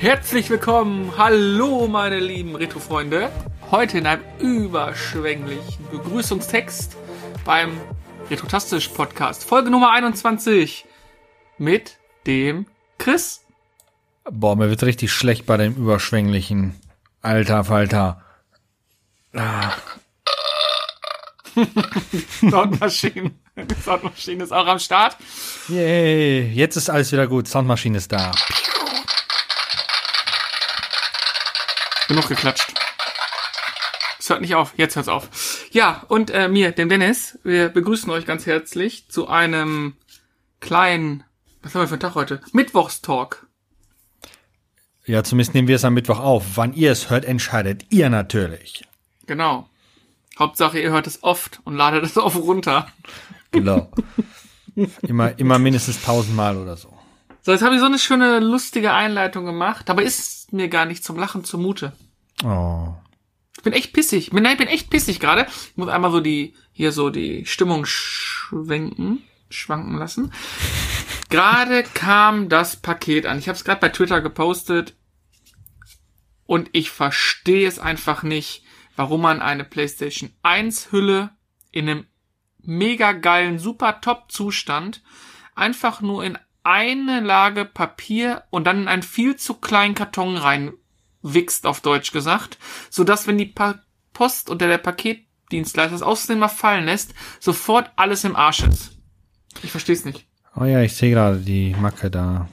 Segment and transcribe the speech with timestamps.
[0.00, 3.32] Herzlich willkommen, hallo meine lieben Retro-Freunde.
[3.72, 6.96] Heute in einem überschwänglichen Begrüßungstext
[7.44, 7.80] beim
[8.30, 10.84] Retrotastisch Podcast, Folge Nummer 21
[11.58, 12.66] mit dem
[12.98, 13.44] Chris.
[14.30, 16.76] Boah, mir wird richtig schlecht bei dem überschwänglichen
[17.20, 18.22] Alter Falter.
[19.34, 19.72] Ah.
[22.48, 23.32] Soundmaschine.
[23.84, 25.16] Soundmaschine ist auch am Start.
[25.66, 27.48] Yay, jetzt ist alles wieder gut.
[27.48, 28.30] Soundmaschine ist da.
[32.08, 32.72] Genug geklatscht.
[34.18, 35.68] Es hört nicht auf, jetzt hört's auf.
[35.70, 39.94] Ja, und äh, mir, dem Dennis, wir begrüßen euch ganz herzlich zu einem
[40.60, 41.24] kleinen,
[41.62, 42.40] was haben wir für einen Tag heute?
[42.52, 43.46] Mittwochstalk.
[45.04, 46.44] Ja, zumindest nehmen wir es am Mittwoch auf.
[46.56, 48.84] Wann ihr es hört, entscheidet ihr natürlich.
[49.26, 49.68] Genau.
[50.38, 52.88] Hauptsache, ihr hört es oft und ladet es auf runter.
[53.50, 53.90] Genau.
[55.02, 56.92] immer, immer mindestens tausendmal oder so.
[57.42, 61.04] So, jetzt habe ich so eine schöne, lustige Einleitung gemacht, aber ist mir gar nicht
[61.04, 61.92] zum Lachen zumute.
[62.44, 62.94] Oh.
[63.56, 64.32] Ich bin echt pissig.
[64.32, 65.46] Nein, ich bin echt pissig gerade.
[65.48, 70.32] Ich muss einmal so die, hier so die Stimmung schwenken, schwanken lassen.
[71.30, 73.38] Gerade kam das Paket an.
[73.38, 74.96] Ich habe es gerade bei Twitter gepostet
[76.46, 78.64] und ich verstehe es einfach nicht,
[78.96, 81.30] warum man eine PlayStation 1 Hülle
[81.70, 82.06] in einem
[82.62, 85.02] mega geilen, super top Zustand
[85.54, 86.38] einfach nur in
[86.68, 92.58] eine Lage Papier und dann in einen viel zu kleinen Karton reinwichst, auf Deutsch gesagt,
[92.90, 93.76] so dass wenn die pa
[94.12, 98.98] Post oder der Paketdienstleister es außerdem mal fallen lässt, sofort alles im Arsch ist.
[99.62, 100.26] Ich verstehe es nicht.
[100.56, 102.48] Oh ja, ich sehe gerade die Macke da.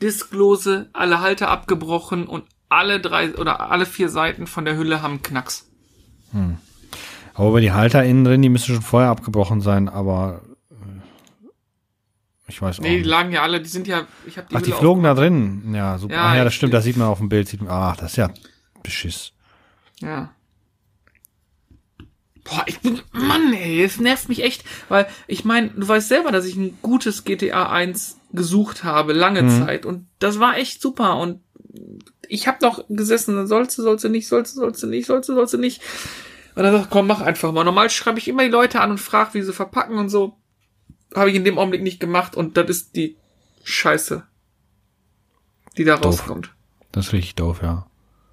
[0.00, 5.22] Disklose, alle Halter abgebrochen und alle drei oder alle vier Seiten von der Hülle haben
[5.22, 5.68] Knacks.
[6.30, 6.56] Hm.
[7.34, 10.42] Aber die Halter innen drin, die müssen schon vorher abgebrochen sein, aber
[12.48, 14.62] ich weiß auch Nee, die lagen ja alle, die sind ja, ich habe die Ach,
[14.62, 15.74] die flogen da drin.
[15.74, 16.14] Ja, super.
[16.14, 17.48] Ja, Ach ja, das stimmt, das sieht man auf dem Bild.
[17.48, 18.30] Sieht man, ach, das ist ja
[18.82, 19.32] Beschiss.
[20.00, 20.32] Ja.
[22.44, 26.32] Boah, ich bin, Mann, ey, es nervt mich echt, weil ich meine, du weißt selber,
[26.32, 29.66] dass ich ein gutes GTA 1 gesucht habe, lange Mhm.
[29.66, 31.40] Zeit und das war echt super und
[32.26, 35.28] ich habe noch gesessen, sollst du, sollst du nicht, sollst du, sollst du nicht, sollst
[35.28, 35.82] du, sollst du nicht.
[36.54, 37.64] Und dann sag ich, komm, mach einfach mal.
[37.64, 40.36] Normal schreibe ich immer die Leute an und frage, wie sie verpacken und so.
[41.14, 43.16] Habe ich in dem Augenblick nicht gemacht und das ist die
[43.64, 44.26] Scheiße,
[45.76, 46.20] die da Doof.
[46.20, 46.54] rauskommt.
[46.92, 47.86] Das ist richtig doof, ja.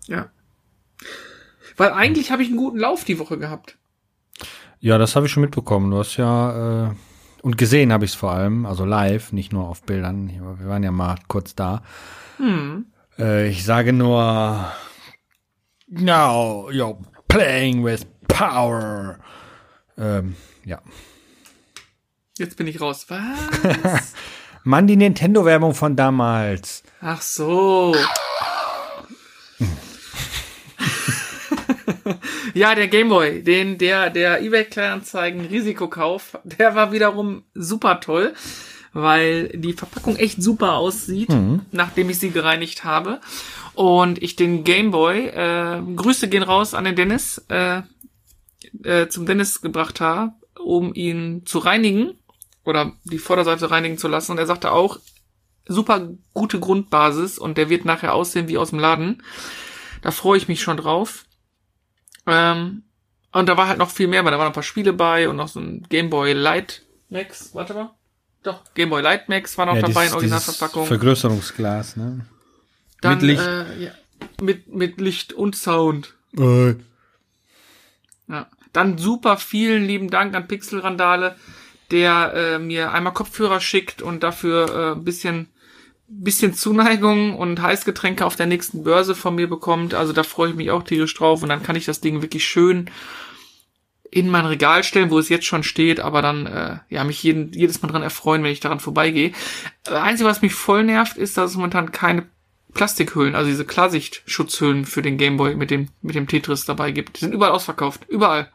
[0.07, 0.29] Ja.
[1.77, 3.77] Weil eigentlich habe ich einen guten Lauf die Woche gehabt.
[4.79, 5.91] Ja, das habe ich schon mitbekommen.
[5.91, 6.95] Du hast ja, äh,
[7.41, 10.29] und gesehen habe ich es vor allem, also live, nicht nur auf Bildern.
[10.29, 11.81] Wir waren ja mal kurz da.
[12.37, 12.85] Hm.
[13.17, 14.71] Äh, ich sage nur,
[15.87, 16.97] now you're
[17.27, 19.19] playing with power.
[19.97, 20.81] Ähm, ja.
[22.37, 23.05] Jetzt bin ich raus.
[23.07, 24.13] Was?
[24.65, 26.83] Mann, die Nintendo-Werbung von damals.
[26.99, 27.95] Ach so.
[32.53, 38.33] ja, der Gameboy, den der der eBay Kleinanzeigen Risikokauf, der war wiederum super toll,
[38.91, 41.33] weil die Verpackung echt super aussieht,
[41.71, 43.21] nachdem ich sie gereinigt habe
[43.75, 47.81] und ich den Gameboy äh, Grüße gehen raus an den Dennis äh,
[48.83, 52.17] äh, zum Dennis gebracht habe, um ihn zu reinigen
[52.65, 54.99] oder die Vorderseite reinigen zu lassen und er sagte auch
[55.67, 59.23] super gute Grundbasis und der wird nachher aussehen wie aus dem Laden.
[60.01, 61.25] Da freue ich mich schon drauf.
[62.27, 62.83] Ähm,
[63.31, 65.35] und da war halt noch viel mehr, weil da waren ein paar Spiele bei und
[65.35, 67.93] noch so ein Game Boy Light Max, warte mal.
[68.43, 70.83] Doch, Game Boy Light Max war noch ja, dabei in dieses, Originalverpackung.
[70.83, 72.25] dieses Vergrößerungsglas, ne?
[73.01, 73.41] Dann, mit Licht.
[73.41, 73.91] Äh, ja,
[74.41, 76.13] mit, mit Licht und Sound.
[76.37, 76.75] Äh.
[78.27, 78.47] Ja.
[78.73, 81.35] Dann super vielen lieben Dank an Pixel Randale,
[81.95, 85.47] der äh, mir einmal Kopfhörer schickt und dafür äh, ein bisschen
[86.07, 89.95] bisschen Zuneigung und Heißgetränke auf der nächsten Börse von mir bekommt.
[89.95, 92.45] Also da freue ich mich auch tierisch drauf und dann kann ich das Ding wirklich
[92.45, 92.91] schön
[94.11, 97.53] in mein Regal stellen, wo es jetzt schon steht, aber dann äh, ja mich jeden,
[97.53, 99.31] jedes Mal dran erfreuen, wenn ich daran vorbeigehe.
[99.83, 102.27] Das Einzige, was mich voll nervt, ist, dass es momentan keine
[102.73, 107.15] Plastikhüllen, also diese Klarsicht-Schutzhüllen für den Gameboy mit dem mit dem Tetris dabei gibt.
[107.15, 108.51] Die sind überall ausverkauft, überall.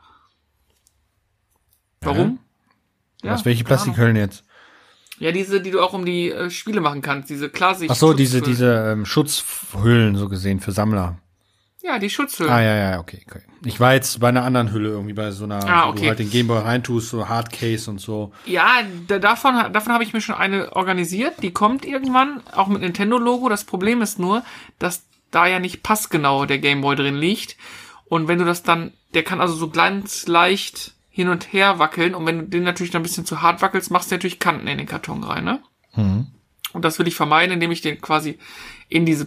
[2.00, 2.38] Warum?
[3.22, 3.64] Ja, Was, welche.
[3.64, 4.44] Plastikhüllen jetzt?
[5.19, 7.90] Ja, diese, die du auch um die äh, Spiele machen kannst, diese Klarsicht.
[7.90, 8.56] Ach so, diese, Schutzhüllen.
[8.56, 11.19] diese ähm, Schutzhüllen so gesehen für Sammler.
[11.82, 12.52] Ja, die Schutzhüllen.
[12.52, 13.40] Ah, ja, ja, okay, okay.
[13.64, 16.02] Ich war jetzt bei einer anderen Hülle irgendwie, bei so einer, Ah, wo okay.
[16.02, 18.32] du halt den Gameboy reintust, so Hardcase und so.
[18.46, 21.43] Ja, da, davon, davon habe ich mir schon eine organisiert.
[21.43, 23.49] Die kommt irgendwann, auch mit Nintendo-Logo.
[23.49, 24.43] Das Problem ist nur,
[24.78, 27.56] dass da ja nicht passgenau der Gameboy drin liegt.
[28.06, 32.14] Und wenn du das dann, der kann also so ganz leicht hin und her wackeln.
[32.14, 34.66] Und wenn du den natürlich dann ein bisschen zu hart wackelst, machst du natürlich Kanten
[34.66, 35.62] in den Karton rein, ne?
[35.94, 36.28] Mhm.
[36.72, 38.38] Und das will ich vermeiden, indem ich den quasi
[38.88, 39.26] in diese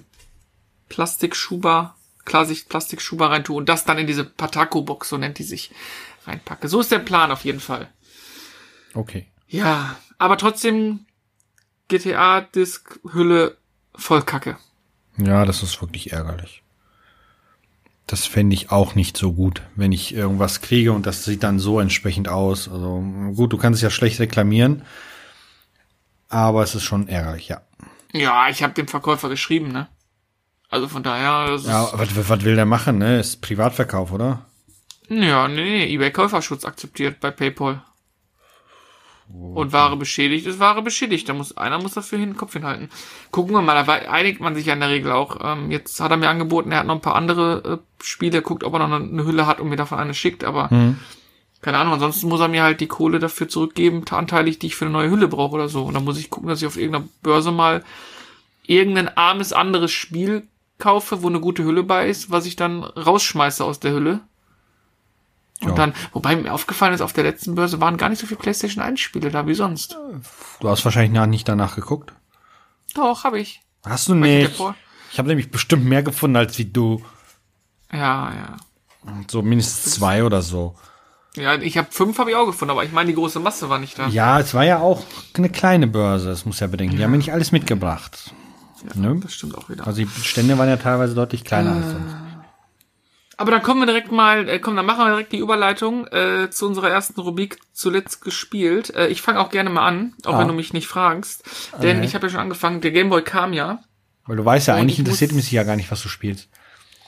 [0.89, 1.95] Plastikschuber,
[2.25, 5.71] Klarsicht Plastikschuber reintue und das dann in diese Patako-Box, so nennt die sich,
[6.25, 6.69] reinpacke.
[6.69, 7.89] So ist der Plan auf jeden Fall.
[8.93, 9.27] Okay.
[9.47, 11.05] Ja, aber trotzdem
[11.89, 13.57] GTA-Disk-Hülle
[13.93, 14.57] voll Kacke.
[15.17, 16.62] Ja, das ist wirklich ärgerlich.
[18.07, 21.59] Das fände ich auch nicht so gut, wenn ich irgendwas kriege und das sieht dann
[21.59, 22.69] so entsprechend aus.
[22.69, 23.01] Also
[23.35, 24.83] gut, du kannst es ja schlecht reklamieren,
[26.27, 27.61] aber es ist schon ärgerlich, ja.
[28.11, 29.87] Ja, ich habe dem Verkäufer geschrieben, ne?
[30.69, 31.51] Also von daher.
[31.51, 33.19] Das Ja, was, was will der machen, ne?
[33.19, 34.45] Ist Privatverkauf, oder?
[35.09, 37.83] ja, nee, nee, eBay Käuferschutz akzeptiert bei PayPal.
[39.33, 41.27] Und Ware beschädigt ist Ware beschädigt.
[41.27, 42.89] Da muss einer muss dafür hin den Kopf hinhalten.
[43.31, 45.37] Gucken wir mal, da einigt man sich ja in der Regel auch.
[45.43, 48.63] Ähm, jetzt hat er mir angeboten, er hat noch ein paar andere äh, Spiele, guckt,
[48.63, 50.99] ob er noch eine, Hülle hat und mir davon eine schickt, aber Hm.
[51.61, 54.85] keine Ahnung, ansonsten muss er mir halt die Kohle dafür zurückgeben, anteilig, die ich für
[54.85, 55.83] eine neue Hülle brauche oder so.
[55.83, 57.83] Und dann muss ich gucken, dass ich auf irgendeiner Börse mal
[58.67, 60.47] irgendein armes anderes Spiel
[60.77, 64.19] kaufe, wo eine gute Hülle bei ist, was ich dann rausschmeiße aus der Hülle.
[65.63, 65.75] Und Ja.
[65.75, 68.83] dann, wobei mir aufgefallen ist, auf der letzten Börse waren gar nicht so viele PlayStation
[68.83, 69.97] 1 Spiele da wie sonst.
[70.59, 72.13] Du hast wahrscheinlich nicht danach geguckt.
[72.93, 73.61] Doch, habe ich.
[73.85, 74.51] Hast du nicht?
[75.11, 77.03] Ich habe nämlich bestimmt mehr gefunden als wie du.
[77.91, 78.57] Ja, ja.
[79.29, 80.75] So mindestens zwei oder so.
[81.35, 83.79] Ja, ich habe fünf habe ich auch gefunden, aber ich meine, die große Masse war
[83.79, 84.07] nicht da.
[84.07, 86.95] Ja, es war ja auch eine kleine Börse, das muss ja bedenken.
[86.95, 88.33] Die haben mir nicht alles mitgebracht.
[88.93, 89.19] ne?
[89.21, 89.85] Das stimmt auch wieder.
[89.87, 92.15] Also die Stände waren ja teilweise deutlich kleiner als sonst.
[93.37, 96.49] Aber dann kommen wir direkt mal, äh, komm, dann machen wir direkt die Überleitung äh,
[96.51, 98.93] zu unserer ersten Rubrik zuletzt gespielt.
[98.95, 100.39] Äh, ich fange auch gerne mal an, auch Ah.
[100.39, 101.43] wenn du mich nicht fragst,
[101.81, 102.05] denn Okay.
[102.05, 102.81] ich habe ja schon angefangen.
[102.81, 103.79] Der Gameboy kam ja.
[104.25, 106.47] Weil du weißt ja, eigentlich ich interessiert muss- mich ja gar nicht, was du spielst.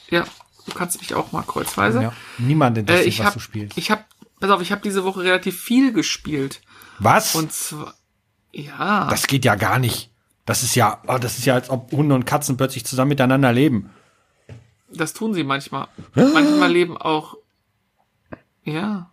[0.10, 0.24] Ja,
[0.66, 2.02] du kannst mich auch mal kreuzweise.
[2.02, 2.14] Ja.
[2.38, 3.78] Niemand Äh, interessiert, ich was habe, du spielst.
[3.78, 4.04] ich habe,
[4.40, 6.62] pass auf, ich habe diese Woche relativ viel gespielt
[7.00, 7.36] was?
[7.36, 7.94] und zwar,
[8.52, 10.12] ja, das geht ja gar nicht.
[10.46, 13.52] Das ist ja, oh, das ist ja, als ob Hunde und Katzen plötzlich zusammen miteinander
[13.52, 13.90] leben.
[14.98, 15.88] Das tun sie manchmal.
[16.14, 17.38] Manchmal leben auch,
[18.64, 19.10] ja,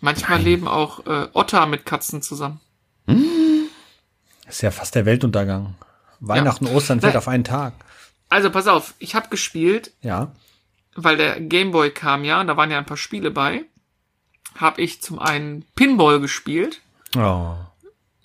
[0.00, 2.60] manchmal leben auch äh, Otter mit Katzen zusammen.
[3.06, 5.74] Das ist ja fast der Weltuntergang.
[6.20, 7.18] Weihnachten, Ostern fällt Nein.
[7.18, 7.72] auf einen Tag.
[8.28, 10.32] Also pass auf, ich habe gespielt Ja.
[10.94, 13.64] weil der Gameboy kam ja, und da waren ja ein paar Spiele bei,
[14.56, 16.80] habe ich zum einen Pinball gespielt.
[17.16, 17.54] Oh.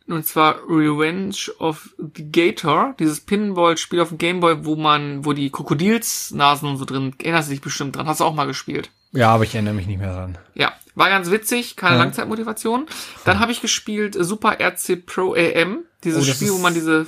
[0.08, 5.50] Und zwar Revenge of the Gator, dieses Pinball-Spiel auf dem Gameboy, wo man, wo die
[5.50, 8.92] Krokodilsnasen und so drin, erinnerst du dich bestimmt dran, hast du auch mal gespielt.
[9.14, 10.38] Ja, aber ich erinnere mich nicht mehr dran.
[10.54, 12.04] Ja, war ganz witzig, keine Ja.
[12.04, 12.86] Langzeitmotivation.
[13.24, 17.08] Dann habe ich gespielt Super RC Pro AM, dieses Oh, Spiel, wo man diese,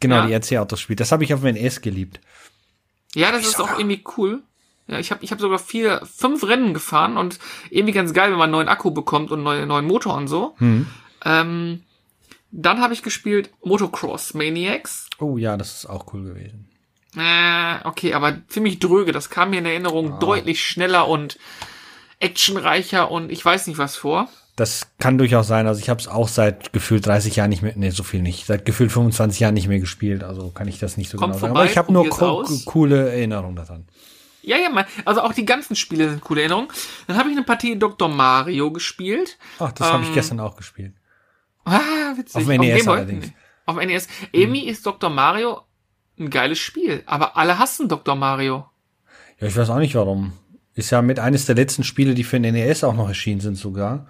[0.00, 0.26] Genau, Ja.
[0.26, 1.00] die RC-Autos spielt.
[1.00, 2.20] Das habe ich auf dem NS geliebt.
[3.14, 4.42] ja, das ist auch irgendwie cool.
[4.86, 7.38] Ja, ich habe ich hab sogar vier, fünf Rennen gefahren und
[7.68, 10.28] irgendwie ganz geil, wenn man einen neuen Akku bekommt und einen neuen, neuen Motor und
[10.28, 10.54] so.
[10.58, 10.86] Hm.
[11.26, 11.82] Ähm,
[12.50, 15.08] dann habe ich gespielt Motocross Maniacs.
[15.18, 16.68] Oh ja, das ist auch cool gewesen.
[17.16, 19.12] Äh, okay, aber ziemlich dröge.
[19.12, 21.38] Das kam mir in Erinnerung deutlich schneller und
[22.20, 24.28] actionreicher und ich weiß nicht was vor.
[24.56, 25.66] Das kann durchaus sein.
[25.66, 28.46] Also ich habe es auch seit gefühlt 30 Jahren nicht mehr, nee, so viel nicht,
[28.46, 30.22] seit gefühlt 25 Jahren nicht mehr gespielt.
[30.22, 31.54] Also kann ich das nicht so Kommt genau sagen.
[31.54, 32.64] vorbei, Aber ich habe nur co aus.
[32.66, 33.86] coole Erinnerungen daran.
[34.42, 34.86] Ja, ja, mal.
[35.04, 36.68] Also auch die ganzen Spiele sind coole Erinnerungen.
[37.06, 38.08] Dann habe ich eine Partie Dr.
[38.08, 39.38] Mario gespielt.
[39.58, 40.94] Ach, das habe ich Ähm, gestern auch gespielt.
[41.70, 42.36] Ah, witzig.
[42.36, 42.96] Auf dem NES Gameboy?
[42.96, 43.32] allerdings.
[43.66, 44.08] Auf NES.
[44.34, 45.10] Amy ist Dr.
[45.10, 45.60] Mario
[46.18, 48.14] ein geiles Spiel, aber alle hassen Dr.
[48.14, 48.66] Mario.
[49.38, 50.32] Ja, ich weiß auch nicht warum.
[50.74, 53.56] Ist ja mit eines der letzten Spiele, die für den NES auch noch erschienen sind
[53.56, 54.06] sogar.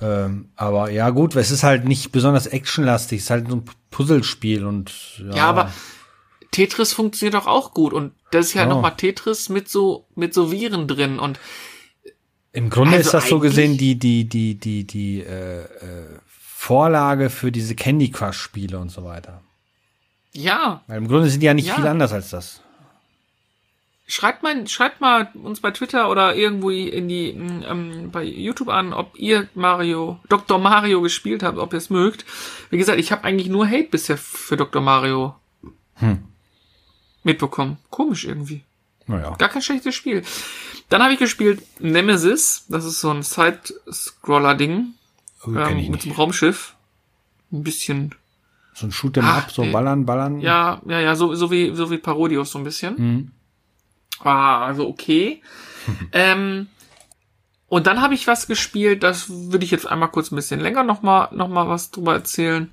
[0.00, 3.18] Ähm, aber ja gut, es ist halt nicht besonders actionlastig.
[3.18, 5.36] Es ist halt so ein Puzzlespiel und ja.
[5.36, 5.72] Ja, aber
[6.50, 8.68] Tetris funktioniert doch auch gut und das ist ja Ja.
[8.68, 11.38] nochmal Tetris mit so mit so Viren drin und
[12.52, 16.18] Im Grunde Also ist das so gesehen die, die, die, die, die äh, äh,
[16.66, 19.42] Vorlage für diese Candy Crush Spiele und so weiter.
[20.32, 21.74] ja, Weil im Grunde sind die ja nicht Ja.
[21.74, 22.60] viel anders als das.
[24.06, 28.92] schreibt mal schreibt mal uns bei Twitter oder irgendwo in die ähm, bei YouTube an,
[28.92, 30.58] ob ihr Mario Dr.
[30.60, 32.24] Mario gespielt habt, ob ihr es mögt.
[32.70, 34.80] Wie gesagt, ich habe eigentlich nur Hate bisher für Dr.
[34.82, 35.34] Mario
[35.96, 36.22] Hm.
[37.24, 37.78] mitbekommen.
[37.90, 38.62] Komisch irgendwie.
[39.08, 39.34] Naja.
[39.36, 40.22] Gar kein schlechtes Spiel.
[40.90, 42.66] Dann habe ich gespielt Nemesis.
[42.68, 44.94] Das ist so ein Side-Scroller-Ding
[45.46, 46.74] ähm, mit dem Raumschiff.
[47.50, 48.14] Ein bisschen.
[48.74, 49.70] So ein Shoot'em Ah, Up, so nee.
[49.70, 50.40] ballern, ballern.
[50.40, 52.96] Ja, ja, ja, so, so wie so wie Parodius so ein bisschen.
[52.96, 53.32] Hm.
[54.20, 55.42] Ah, also okay.
[56.12, 56.68] ähm,
[57.68, 60.82] und dann habe ich was gespielt, das würde ich jetzt einmal kurz ein bisschen länger
[60.82, 62.70] noch mal, noch mal was drüber erzählen.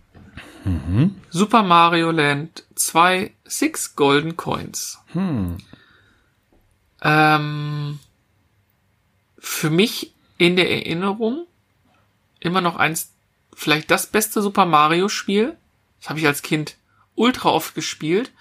[0.66, 1.16] Mhm.
[1.30, 5.00] Super Mario Land 2 Six Golden Coins.
[5.14, 5.58] Hm.
[7.02, 8.00] Ähm,
[9.38, 11.46] für mich in der Erinnerung
[12.40, 13.14] immer noch eins,
[13.54, 15.58] vielleicht das beste Super Mario Spiel.
[16.00, 16.78] Das habe ich als Kind
[17.16, 18.32] ultra oft gespielt.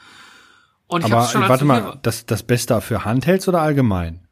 [0.86, 4.28] Und ich Aber schon warte mal, das, das Beste für Handhelds oder allgemein?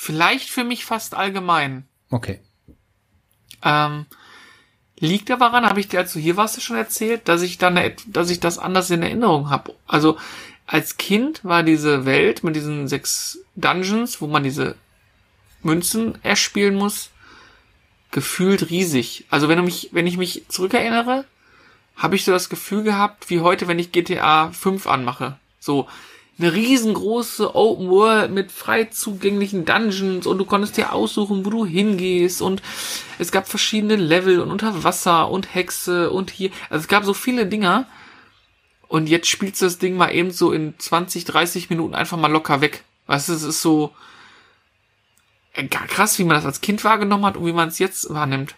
[0.00, 1.84] vielleicht für mich fast allgemein.
[2.10, 2.40] Okay.
[3.62, 4.06] Ähm,
[4.98, 7.78] liegt aber daran, habe ich dir, als du hier warst, schon erzählt, dass ich dann,
[8.06, 9.74] dass ich das anders in Erinnerung habe.
[9.86, 10.16] Also
[10.66, 14.74] als Kind war diese Welt mit diesen sechs Dungeons, wo man diese
[15.62, 17.10] Münzen erspielen muss,
[18.10, 19.24] gefühlt riesig.
[19.30, 21.24] Also wenn mich, wenn ich mich zurückerinnere,
[21.96, 25.38] habe ich so das Gefühl gehabt, wie heute, wenn ich GTA 5 anmache.
[25.58, 25.86] So
[26.38, 31.66] eine riesengroße Open World mit frei zugänglichen Dungeons und du konntest dir aussuchen, wo du
[31.66, 32.62] hingehst und
[33.18, 36.50] es gab verschiedene Level und unter Wasser und Hexe und hier.
[36.70, 37.86] Also es gab so viele Dinger
[38.88, 42.32] und jetzt spielst du das Ding mal eben so in 20, 30 Minuten einfach mal
[42.32, 42.84] locker weg.
[43.06, 43.92] Weißt du, es ist so
[45.88, 48.54] krass, wie man das als Kind wahrgenommen hat und wie man es jetzt wahrnimmt.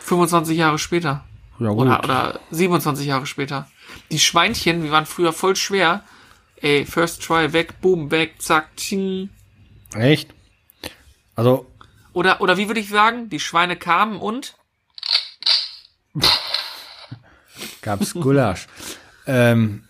[0.00, 1.24] 25 Jahre später.
[1.58, 1.86] Ja, gut.
[1.86, 3.70] Oder, oder 27 Jahre später.
[4.10, 6.02] Die Schweinchen, die waren früher voll schwer.
[6.56, 9.30] Ey, first try, weg, boom, weg, zack, tsching.
[9.94, 10.30] Echt?
[11.34, 11.66] Also,
[12.12, 13.28] Oder, oder wie würde ich sagen?
[13.30, 14.54] Die Schweine kamen und
[17.82, 18.66] gab's Gulasch.
[19.26, 19.84] ähm,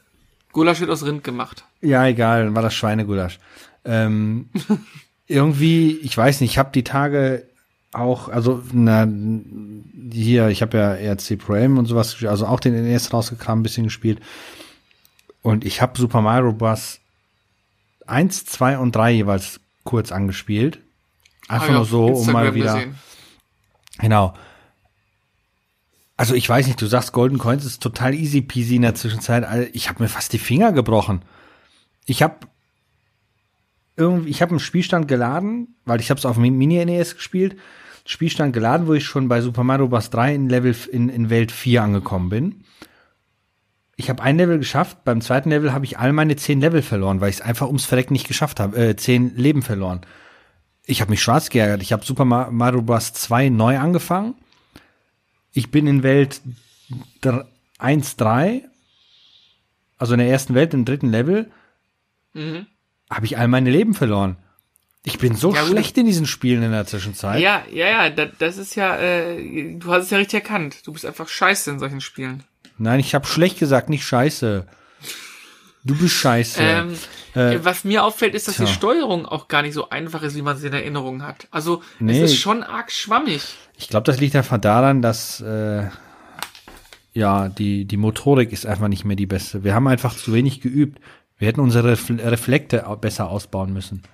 [0.52, 1.64] Gulasch wird aus Rind gemacht.
[1.80, 3.38] ja, egal, dann war das Schweinegulasch.
[3.84, 4.48] Ähm,
[5.26, 7.46] irgendwie, ich weiß nicht, ich habe die Tage
[7.92, 9.06] auch, also na,
[10.10, 13.62] hier, ich habe ja ERC Pro Am und sowas, also auch den NES rausgekramt, ein
[13.62, 14.20] bisschen gespielt.
[15.42, 17.00] Und ich habe Super Mario Bros.
[18.06, 20.80] 1, 2 und 3 jeweils kurz angespielt.
[21.48, 22.74] Einfach ich nur so, um mal wieder.
[22.74, 22.94] gesehen.
[23.98, 24.34] Genau.
[26.16, 29.44] Also ich weiß nicht, du sagst Golden Coins ist total easy peasy in der Zwischenzeit.
[29.44, 31.22] Also Ich habe mir fast die Finger gebrochen.
[32.06, 32.36] Ich habe
[33.96, 37.56] irgendwie, ich habe einen Spielstand geladen, weil ich habe es auf dem Mini NES gespielt.
[38.04, 40.10] Spielstand geladen, wo ich schon bei Super Mario Bros.
[40.10, 42.64] 3 in Level in, in Welt 4 angekommen bin.
[43.96, 47.20] Ich habe ein Level geschafft, beim zweiten Level habe ich all meine zehn Level verloren,
[47.20, 50.00] weil ich es einfach ums Verrecken nicht geschafft habe, äh, zehn Leben verloren.
[50.84, 51.82] Ich habe mich schwarz geärgert.
[51.82, 53.12] Ich habe Super Ma- Mario Bros.
[53.12, 54.34] 2 neu angefangen.
[55.52, 56.40] Ich bin in Welt
[57.78, 58.62] 1-3,
[59.98, 61.50] also in der ersten Welt, im dritten Level,
[62.34, 62.66] Mhm.
[63.12, 64.36] Habe ich all meine Leben verloren.
[65.04, 67.40] Ich bin so Ja, schlecht in diesen Spielen in der Zwischenzeit.
[67.40, 70.86] Ja, ja, ja, da, das ist ja, äh, du hast es ja richtig erkannt.
[70.86, 72.44] Du bist einfach scheiße in solchen Spielen.
[72.78, 74.66] Nein, ich habe schlecht gesagt, nicht scheiße.
[75.84, 76.60] Du bist scheiße.
[76.62, 76.94] Ähm,
[77.34, 78.66] Äh, was mir auffällt, ist, dass tja.
[78.66, 81.48] die Steuerung auch gar nicht so einfach ist, wie man sie in Erinnerung hat.
[81.50, 82.20] Also Nee.
[82.20, 83.40] es ist schon arg schwammig.
[83.78, 85.84] Ich glaube, das liegt einfach daran, dass äh,
[87.14, 89.64] ja die die Motorik ist einfach nicht mehr die beste.
[89.64, 91.00] Wir haben einfach zu wenig geübt.
[91.42, 94.04] Wir hätten unsere Refl- Reflekte besser ausbauen müssen.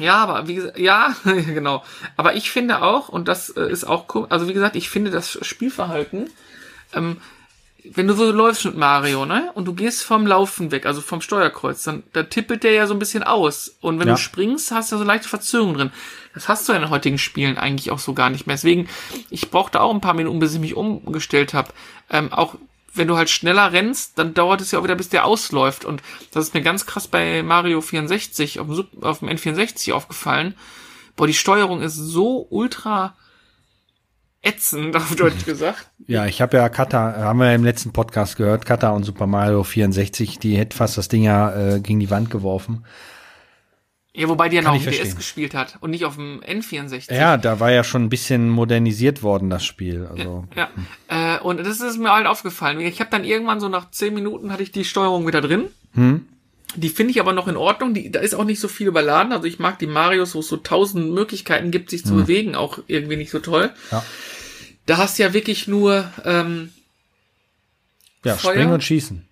[0.00, 1.84] Ja, aber wie gesagt, ja, genau.
[2.16, 5.12] Aber ich finde auch, und das äh, ist auch, ko- also wie gesagt, ich finde
[5.12, 6.28] das Spielverhalten,
[6.92, 7.18] ähm,
[7.94, 11.20] wenn du so läufst mit Mario, ne, und du gehst vom Laufen weg, also vom
[11.20, 13.76] Steuerkreuz, dann, da tippelt der ja so ein bisschen aus.
[13.80, 14.14] Und wenn Ja.
[14.14, 15.90] du springst, hast du so leichte Verzögerungen drin.
[16.34, 18.56] Das hast du ja in den heutigen Spielen eigentlich auch so gar nicht mehr.
[18.56, 18.88] Deswegen,
[19.30, 21.68] ich brauchte auch ein paar Minuten, bis ich mich umgestellt habe.
[22.10, 22.56] Ähm, auch
[22.96, 25.84] wenn du halt schneller rennst, dann dauert es ja auch wieder, bis der ausläuft.
[25.84, 29.92] Und das ist mir ganz krass bei Mario 64 auf dem, Sup- auf dem N64
[29.92, 30.54] aufgefallen.
[31.16, 33.14] Boah, die Steuerung ist so ultra
[34.42, 35.88] ätzend, auf Deutsch gesagt.
[36.06, 39.26] Ja, ich habe ja Kata, haben wir ja im letzten Podcast gehört, Kata und Super
[39.26, 42.84] Mario 64, die hätte fast das Ding ja äh, gegen die Wand geworfen.
[44.18, 47.12] Ja, wobei die ja noch auf dem DS gespielt hat und nicht auf dem N64.
[47.12, 50.06] Ja, da war ja schon ein bisschen modernisiert worden, das Spiel.
[50.10, 50.68] Also, Ja,
[51.36, 52.80] äh, und das ist mir halt aufgefallen.
[52.80, 55.68] Ich habe dann irgendwann so nach 10 Minuten hatte ich die Steuerung wieder drin.
[55.94, 56.26] Hm?
[56.74, 57.94] Die finde ich aber noch in Ordnung.
[57.94, 59.32] Die, da ist auch nicht so viel überladen.
[59.32, 62.80] Also ich mag die Marios, wo es so tausend Möglichkeiten gibt, sich zu bewegen, auch
[62.86, 63.70] irgendwie nicht so toll.
[63.90, 64.04] Ja.
[64.84, 66.72] Da hast du ja wirklich nur, ähm,
[68.24, 68.54] ja, Feuer?
[68.54, 69.26] springen und schießen.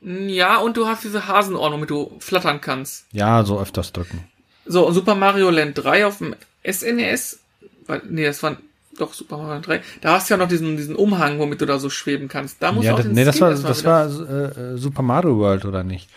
[0.00, 3.06] ja, und du hast diese Hasenordnung, mit du flattern kannst.
[3.12, 4.24] Ja, so öfters drücken.
[4.64, 6.34] So, und Super Mario Land 3 auf dem
[6.68, 7.40] SNES,
[7.86, 8.56] weil, nee, das war
[8.98, 11.66] doch Super Mario Land 3, da hast du ja noch diesen, diesen Umhang, womit du
[11.66, 12.56] da so schweben kannst.
[12.62, 15.02] Da musst Ja, du auch das, nee, das war, das wieder- war äh, äh, Super
[15.02, 16.08] Mario World, oder nicht?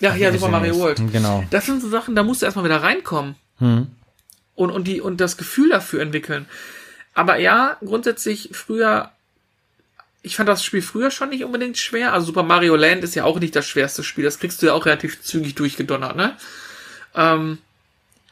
[0.00, 0.48] Ja, ja, Super.
[0.48, 1.00] Mario World.
[1.12, 1.44] Genau.
[1.50, 3.34] Das sind so Sachen, da musst du erstmal wieder reinkommen.
[3.58, 3.86] Hm.
[4.54, 6.46] Und, und, die, und das Gefühl dafür entwickeln.
[7.14, 9.10] Aber ja, grundsätzlich früher,
[10.22, 12.12] ich fand das Spiel früher schon nicht unbedingt schwer.
[12.12, 14.24] Also Super Mario Land ist ja auch nicht das schwerste Spiel.
[14.24, 16.36] Das kriegst du ja auch relativ zügig durchgedonnert, ne?
[17.14, 17.58] Ähm,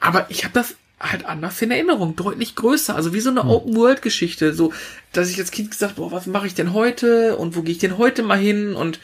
[0.01, 0.75] aber ich habe das
[1.11, 2.95] halt anders in Erinnerung, deutlich größer.
[2.95, 4.55] Also wie so eine Open-World-Geschichte.
[4.55, 4.73] So,
[5.13, 7.37] dass ich als Kind gesagt, boah, was mache ich denn heute?
[7.37, 8.75] Und wo gehe ich denn heute mal hin?
[8.75, 8.97] Und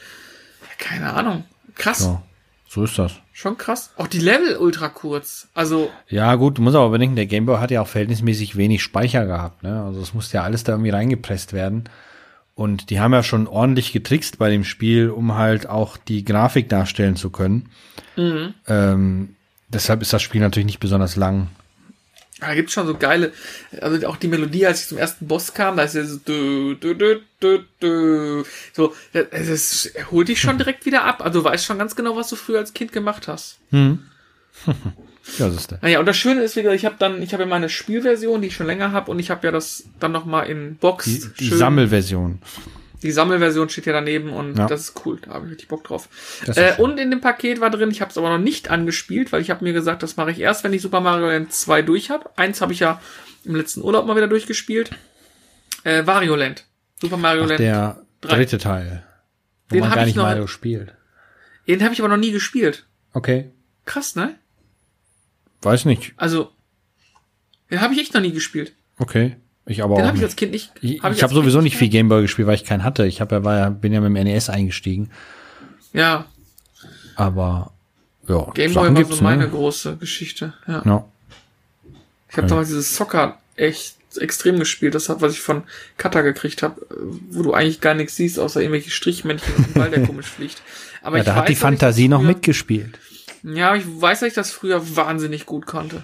[0.61, 1.45] ja, keine Ahnung.
[1.75, 1.99] Krass.
[1.99, 2.21] So,
[2.67, 3.13] so ist das.
[3.33, 3.91] Schon krass.
[3.97, 5.47] Auch die Level ultra kurz.
[5.53, 9.25] Also, Ja, gut, du musst aber bedenken, der Gameboy hat ja auch verhältnismäßig wenig Speicher
[9.25, 9.83] gehabt, ne?
[9.83, 11.85] Also es musste ja alles da irgendwie reingepresst werden.
[12.53, 16.69] Und die haben ja schon ordentlich getrickst bei dem Spiel, um halt auch die Grafik
[16.69, 17.69] darstellen zu können.
[18.15, 18.53] Mhm.
[18.67, 19.35] Ähm,
[19.69, 21.47] deshalb ist das Spiel natürlich nicht besonders lang.
[22.39, 23.33] Da gibt's schon so geile,
[23.81, 26.75] also auch die Melodie, als ich zum ersten Boss kam, da ist ja so, dü,
[26.75, 28.43] dü, dü, dü, dü.
[28.73, 31.23] so, das, das holt dich schon direkt wieder ab.
[31.23, 33.59] Also du weißt schon ganz genau, was du früher als Kind gemacht hast.
[33.69, 33.99] Hm.
[34.65, 35.79] ja, das ist der.
[35.83, 38.47] Naja, und das Schöne ist wieder, ich habe dann, ich habe ja meine Spielversion, die
[38.47, 41.05] ich schon länger habe, und ich habe ja das dann noch mal in Box.
[41.05, 42.39] Die, die Sammelversion.
[43.01, 44.67] Die Sammelversion steht ja daneben und ja.
[44.67, 46.07] das ist cool, da habe ich richtig Bock drauf.
[46.55, 49.41] Äh, und in dem Paket war drin, ich habe es aber noch nicht angespielt, weil
[49.41, 52.09] ich habe mir gesagt, das mache ich erst, wenn ich Super Mario Land 2 durch
[52.11, 52.29] habe.
[52.35, 53.01] Eins habe ich ja
[53.43, 54.91] im letzten Urlaub mal wieder durchgespielt.
[55.83, 56.65] Äh, Wario Land.
[56.99, 57.59] Super Mario Ach, Land.
[57.59, 58.35] Der 3.
[58.35, 59.03] dritte Teil.
[59.69, 60.93] Wo den man gar nicht noch, Mario spielt.
[61.67, 62.85] Den habe ich aber noch nie gespielt.
[63.13, 63.51] Okay.
[63.85, 64.35] Krass, ne?
[65.61, 66.13] Weiß nicht.
[66.17, 66.51] Also,
[67.69, 68.73] den habe ich echt noch nie gespielt.
[68.97, 69.37] Okay.
[69.65, 70.71] Ich aber Den habe ich als Kind nicht.
[70.81, 73.05] Ich, hab ich habe sowieso nicht viel Gameboy gespielt, weil ich keinen hatte.
[73.05, 75.11] Ich habe ja, war ja, bin ja mit dem NES eingestiegen.
[75.93, 76.25] Ja.
[77.15, 77.71] Aber
[78.27, 78.49] ja.
[78.53, 79.21] Gameboy war so ne?
[79.21, 80.53] meine große Geschichte.
[80.67, 80.81] Ja.
[80.83, 81.05] ja.
[82.29, 82.47] Ich habe okay.
[82.47, 84.95] damals dieses Soccer echt extrem gespielt.
[84.95, 85.63] Das hat, was ich von
[85.97, 86.85] Kata gekriegt habe,
[87.29, 90.61] wo du eigentlich gar nichts siehst, außer irgendwelche Strichmännchen und Ball, der komisch fliegt.
[91.03, 92.97] Aber ja, da hat die Fantasie noch mitgespielt.
[93.43, 96.03] Ja, ich weiß, dass ich das früher wahnsinnig gut konnte.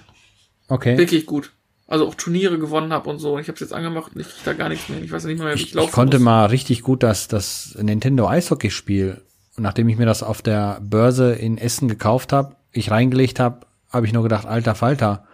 [0.68, 0.96] Okay.
[0.98, 1.50] Wirklich gut
[1.88, 3.34] also auch Turniere gewonnen habe und so.
[3.34, 5.02] Und ich habe es jetzt angemacht und ich krieg da gar nichts mehr.
[5.02, 5.88] Ich weiß nicht mehr, wie ich, ich laufe.
[5.88, 6.24] Ich konnte muss.
[6.24, 9.22] mal richtig gut das, das Nintendo Eishockey-Spiel.
[9.56, 14.06] Nachdem ich mir das auf der Börse in Essen gekauft habe, ich reingelegt habe, habe
[14.06, 15.26] ich nur gedacht, alter Falter,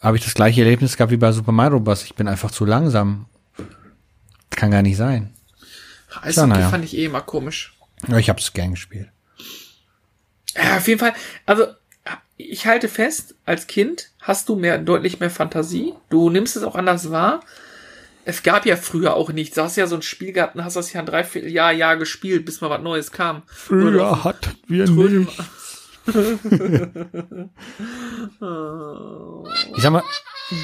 [0.00, 2.04] habe ich das gleiche Erlebnis gehabt wie bei Super Mario Bros.
[2.04, 3.24] Ich bin einfach zu langsam.
[4.50, 5.32] Kann gar nicht sein.
[6.20, 6.68] Eishockey ja, ja.
[6.68, 7.74] fand ich eh immer komisch.
[8.06, 9.08] Ja, ich habe es gern gespielt.
[10.54, 11.14] Ja, auf jeden Fall.
[11.46, 11.66] Also
[12.38, 15.92] ich halte fest, als Kind hast du mehr, deutlich mehr Fantasie.
[16.08, 17.40] Du nimmst es auch anders wahr.
[18.24, 19.56] Es gab ja früher auch nichts.
[19.56, 22.44] Du hast ja so ein Spiel gehabt und hast das ja ein Dreivierteljahr, Jahr gespielt,
[22.44, 23.42] bis mal was Neues kam.
[23.46, 25.38] Früher hatten wir Trödel nicht.
[29.76, 30.02] ich sag mal,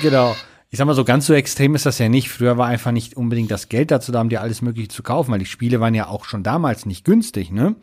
[0.01, 0.35] genau.
[0.71, 2.31] Ich sag mal, so ganz so extrem ist das ja nicht.
[2.31, 5.33] Früher war einfach nicht unbedingt das Geld dazu da, um dir alles Mögliche zu kaufen,
[5.33, 7.77] weil die Spiele waren ja auch schon damals nicht günstig, ne?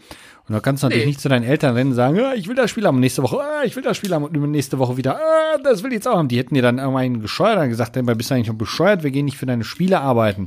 [0.51, 1.11] Und da kannst du natürlich nee.
[1.11, 3.39] nicht zu deinen Eltern rennen und sagen, ah, ich will das Spiel haben nächste Woche,
[3.39, 6.09] ah, ich will das Spiel haben und nächste Woche wieder, ah, das will ich jetzt
[6.09, 6.27] auch haben.
[6.27, 9.23] Die hätten dir dann irgendwann gescheuert und gesagt, bist du eigentlich noch bescheuert, wir gehen
[9.23, 10.43] nicht für deine Spiele arbeiten.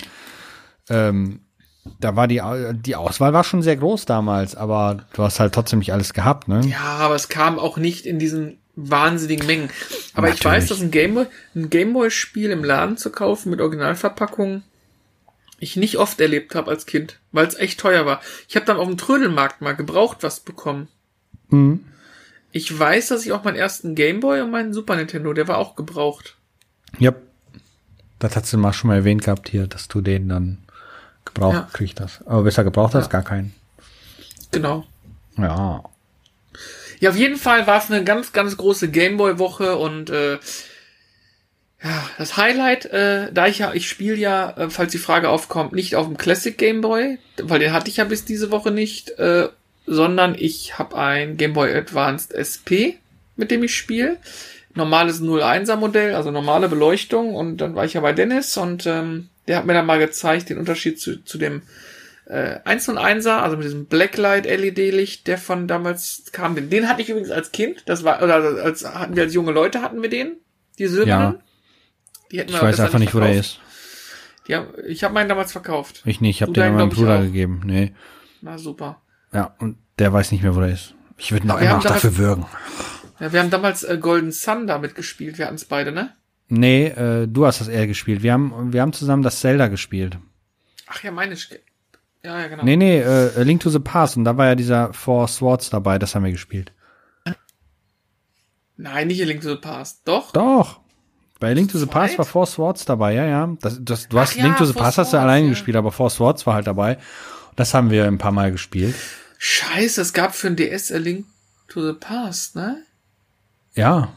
[0.90, 1.40] Ähm,
[2.00, 2.42] da war die,
[2.74, 6.48] die Auswahl war schon sehr groß damals, aber du hast halt trotzdem nicht alles gehabt,
[6.48, 6.60] ne?
[6.66, 9.70] Ja, aber es kam auch nicht in diesen wahnsinnigen Mengen.
[10.12, 10.40] Aber Natürlich.
[10.40, 14.64] ich weiß, dass ein Gameboy, ein Gameboy-Spiel im Laden zu kaufen mit Originalverpackung
[15.64, 18.20] ich nicht oft erlebt habe als Kind, weil es echt teuer war.
[18.48, 20.88] Ich habe dann auf dem Trödelmarkt mal gebraucht was bekommen.
[21.48, 21.86] Mhm.
[22.52, 25.74] Ich weiß, dass ich auch meinen ersten Gameboy und meinen Super Nintendo, der war auch
[25.74, 26.36] gebraucht.
[26.98, 27.14] Ja.
[28.18, 30.58] Das hast du mal schon mal erwähnt gehabt hier, dass du den dann
[31.24, 31.68] gebraucht ja.
[31.72, 32.26] kriegst hast.
[32.26, 33.10] Aber besser gebraucht hast, ja.
[33.10, 33.54] gar keinen.
[34.52, 34.84] Genau.
[35.36, 35.82] Ja.
[37.00, 40.38] Ja, auf jeden Fall war es eine ganz, ganz große Gameboy-Woche und äh,
[41.84, 45.74] ja, das Highlight, äh, da ich ja, ich spiele ja, äh, falls die Frage aufkommt,
[45.74, 49.10] nicht auf dem Classic Game Boy, weil den hatte ich ja bis diese Woche nicht,
[49.18, 49.48] äh,
[49.86, 52.96] sondern ich habe ein Game Boy Advanced SP,
[53.36, 54.16] mit dem ich spiele.
[54.72, 57.34] Normales 01er Modell, also normale Beleuchtung.
[57.34, 60.48] Und dann war ich ja bei Dennis und ähm, der hat mir dann mal gezeigt
[60.48, 61.62] den Unterschied zu, zu dem
[62.26, 66.54] äh, 1 und 1er, also mit diesem Blacklight LED-Licht, der von damals kam.
[66.54, 69.52] Den, den hatte ich übrigens als Kind, das war, oder als hatten wir als junge
[69.52, 70.38] Leute hatten wir den,
[70.78, 71.10] die Söhne.
[71.10, 71.40] Ja.
[72.42, 73.60] Ich weiß einfach nicht, wo der ist.
[74.50, 76.02] Haben, ich habe meinen damals verkauft.
[76.04, 77.62] Ich nicht, ich habe den meinem Bruder gegeben.
[77.64, 77.94] Nee.
[78.42, 79.00] Na super.
[79.32, 80.94] Ja, und der weiß nicht mehr, wo der ist.
[81.16, 82.46] Ich würde noch immer noch dafür würgen.
[83.20, 85.38] Ja, wir haben damals äh, Golden Sun damit gespielt.
[85.38, 86.12] Wir hatten es beide, ne?
[86.48, 88.22] Nee, äh, du hast das eher gespielt.
[88.22, 90.18] Wir haben, wir haben zusammen das Zelda gespielt.
[90.86, 91.36] Ach ja, meine.
[91.36, 91.52] Sch
[92.22, 92.64] ja, ja, genau.
[92.64, 94.16] Nee, nee, äh, Link to the Past.
[94.16, 95.98] Und da war ja dieser Four Swords dabei.
[95.98, 96.72] Das haben wir gespielt.
[98.76, 100.02] Nein, nicht Link to the Past.
[100.06, 100.32] Doch?
[100.32, 100.80] Doch.
[101.44, 103.54] Bei Link to the Past war Four Swords dabei, ja, ja.
[103.60, 105.50] Das, das, du hast ja, Link to the Past hast du alleine ja.
[105.50, 106.96] gespielt, aber Four Swords war halt dabei.
[107.54, 108.94] Das haben wir ein paar Mal gespielt.
[109.36, 111.26] Scheiße, es gab für ein DS A Link
[111.68, 112.78] to the Past, ne?
[113.74, 114.14] Ja.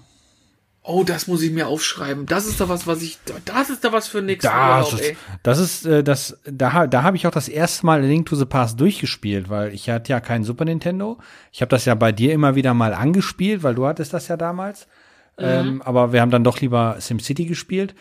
[0.84, 2.28] Oh, das muss ich mir aufschreiben.
[2.28, 4.44] Das ist da was, was ich, das ist da was für nix.
[4.44, 5.18] Das, Urlaub, ey.
[5.44, 8.46] das ist, äh, das, da, da habe ich auch das erste Mal Link to the
[8.46, 11.18] Past durchgespielt, weil ich hatte ja keinen Super Nintendo.
[11.52, 14.38] Ich habe das ja bei dir immer wieder mal angespielt, weil du hattest das ja
[14.38, 14.88] damals.
[15.40, 15.82] Ähm, mhm.
[15.84, 17.96] aber wir haben dann doch lieber SimCity gespielt.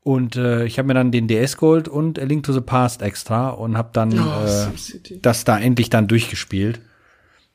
[0.00, 3.02] Und äh, ich habe mir dann den DS geholt und A Link to the Past
[3.02, 6.80] extra und habe dann oh, äh, das da endlich dann durchgespielt.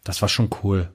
[0.03, 0.89] Das war schon cool.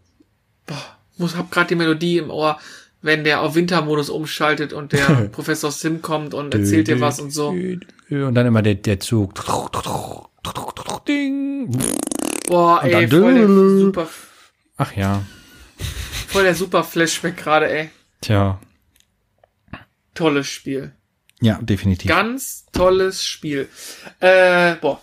[0.66, 0.76] Boah,
[1.16, 2.58] muss hab gerade die Melodie im Ohr.
[3.00, 7.30] wenn der auf Wintermodus umschaltet und der Professor Sim kommt und erzählt dir was und
[7.30, 7.48] so.
[7.48, 9.32] Und dann immer der, der Zug.
[11.08, 11.70] Ding.
[12.48, 14.08] Boah, ey, voll der super,
[14.76, 15.22] Ach ja.
[16.28, 17.90] voll der super Flashback gerade, ey.
[18.26, 18.58] Tja.
[20.14, 20.92] Tolles Spiel.
[21.40, 22.10] Ja, definitiv.
[22.10, 23.68] Ganz tolles Spiel.
[24.18, 25.00] Äh, boah.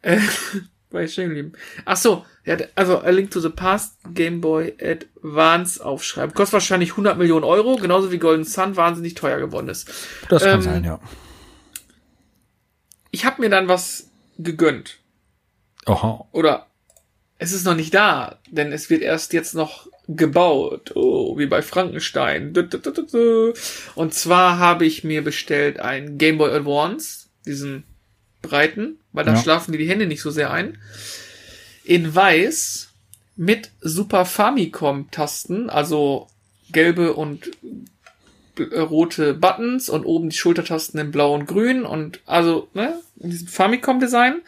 [0.00, 0.20] Äh,
[0.90, 1.52] war ich stehen geblieben.
[1.84, 6.34] Ach so, ja, also A Link to the Past Game Boy Advance aufschreiben.
[6.34, 9.92] Kostet wahrscheinlich 100 Millionen Euro, genauso wie Golden Sun wahnsinnig teuer geworden ist.
[10.30, 10.98] Das kann ähm, sein, ja.
[13.10, 15.00] Ich habe mir dann was gegönnt.
[15.84, 16.26] Oha.
[16.32, 16.68] Oder
[17.36, 20.92] es ist noch nicht da, denn es wird erst jetzt noch gebaut.
[20.94, 22.54] Oh, wie bei Frankenstein.
[23.94, 27.84] Und zwar habe ich mir bestellt ein Game Boy Advance, diesen
[28.42, 29.42] breiten, weil da Ja.
[29.42, 30.78] schlafen dir die Hände nicht so sehr ein.
[31.84, 32.88] In weiß
[33.36, 36.28] mit Super Famicom Tasten, also
[36.72, 37.50] gelbe und
[38.58, 43.30] äh, rote Buttons und oben die Schultertasten in blau und grün und also, ne, in
[43.30, 44.40] diesem Famicom Design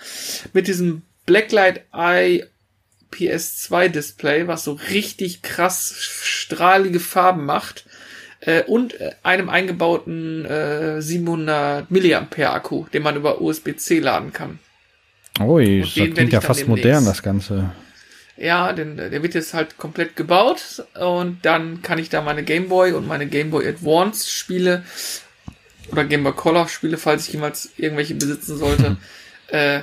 [0.53, 2.45] mit diesem Blacklight Eye
[3.13, 7.85] PS2 Display, was so richtig krass strahlige Farben macht
[8.41, 14.59] äh, und äh, einem eingebauten äh, 700 Milliampere Akku, den man über USB-C laden kann.
[15.41, 17.71] Ui, das klingt ja fast demnächst- modern, das Ganze.
[18.37, 22.45] Ja, denn äh, der wird jetzt halt komplett gebaut und dann kann ich da meine
[22.45, 24.85] Game Boy und meine Game Boy Advance Spiele
[25.91, 28.97] oder Game Boy Color Spiele, falls ich jemals irgendwelche besitzen sollte,
[29.49, 29.81] äh,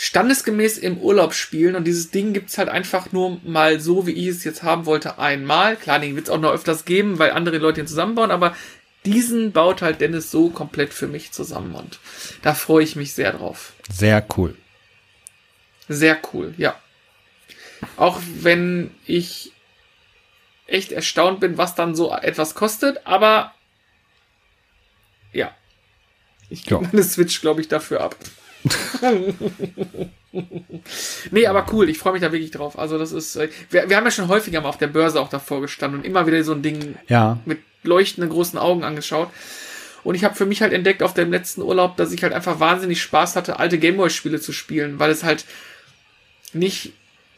[0.00, 4.28] standesgemäß im Urlaub spielen und dieses Ding gibt's halt einfach nur mal so, wie ich
[4.28, 5.74] es jetzt haben wollte, einmal.
[5.76, 8.56] Klar, den wird's auch noch öfters geben, weil andere Leute ihn zusammenbauen, aber
[9.04, 11.98] diesen baut halt Dennis so komplett für mich zusammen und
[12.42, 13.72] da freue ich mich sehr drauf.
[13.90, 14.56] Sehr cool.
[15.88, 16.80] Sehr cool, ja.
[17.96, 19.50] Auch wenn ich
[20.68, 23.52] echt erstaunt bin, was dann so etwas kostet, aber
[25.32, 25.50] ja.
[26.50, 26.88] Ich gebe Ja.
[26.92, 28.14] meine Switch, glaube ich, dafür ab.
[31.30, 32.78] nee, aber cool, ich freue mich da wirklich drauf.
[32.78, 35.28] Also das ist, äh, wir, wir haben ja schon häufiger mal auf der Börse auch
[35.28, 39.30] davor gestanden und immer wieder so ein Ding Ja, mit leuchtenden großen Augen angeschaut.
[40.04, 42.60] Und ich habe für mich halt entdeckt auf dem letzten Urlaub, dass ich halt einfach
[42.60, 45.44] wahnsinnig Spaß hatte, alte Gameboy-Spiele zu spielen, weil es halt
[46.52, 46.92] nicht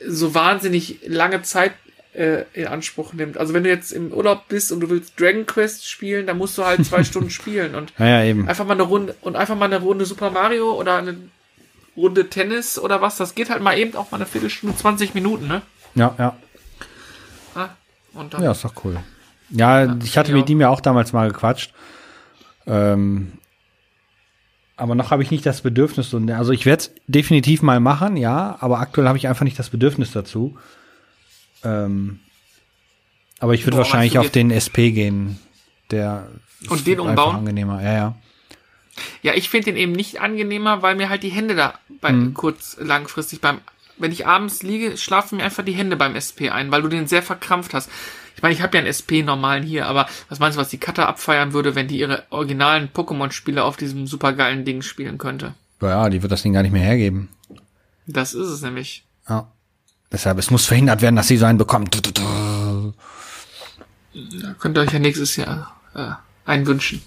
[0.06, 1.72] so wahnsinnig lange Zeit
[2.14, 3.38] äh, in Anspruch nimmt.
[3.38, 6.58] Also wenn du jetzt im Urlaub bist und du willst Dragon Quest spielen, dann musst
[6.58, 8.48] du halt zwei Stunden spielen und naja, eben.
[8.48, 11.16] einfach mal eine Runde und einfach mal eine Runde Super Mario oder eine
[11.96, 13.16] Runde Tennis oder was.
[13.16, 15.62] Das geht halt mal eben auch mal eine Viertelstunde, 20 Minuten, ne?
[15.94, 16.36] Ja, ja.
[17.54, 17.68] Ah,
[18.14, 18.98] Und dann Ja, ist doch cool.
[19.50, 20.36] Ja, ich hatte ja.
[20.36, 21.72] mit ihm ja auch damals mal gequatscht.
[22.66, 23.32] Ähm,
[24.76, 26.14] aber noch habe ich nicht das Bedürfnis.
[26.14, 29.70] Also ich werde es definitiv mal machen, ja, aber aktuell habe ich einfach nicht das
[29.70, 30.56] Bedürfnis dazu.
[31.64, 32.20] Ähm,
[33.38, 35.38] aber ich würde wahrscheinlich auf den SP gehen.
[35.90, 36.28] Der
[36.68, 37.36] Und den umbauen?
[37.36, 37.82] angenehmer.
[37.82, 38.14] Ja, ja.
[39.22, 42.34] Ja, ich finde den eben nicht angenehmer, weil mir halt die Hände da bei, Mhm.
[42.34, 43.60] kurz langfristig beim,
[43.98, 47.06] wenn ich abends liege, schlafen mir einfach die Hände beim SP ein, weil du den
[47.06, 47.90] sehr verkrampft hast.
[48.36, 50.78] Ich meine, ich habe ja einen SP normalen hier, aber was meinst du, was die
[50.78, 55.54] Cutter abfeiern würde, wenn die ihre originalen Pokémon-Spiele auf diesem supergeilen Ding spielen könnte?
[55.80, 57.28] Ja, die wird das Ding gar nicht mehr hergeben.
[58.06, 59.04] Das ist es nämlich.
[59.28, 59.50] Ja.
[60.12, 62.00] Deshalb, es muss verhindert werden, dass sie so einen bekommt.
[62.12, 62.92] Da
[64.58, 66.10] könnt ihr euch ja nächstes Jahr äh,
[66.44, 67.00] einwünschen.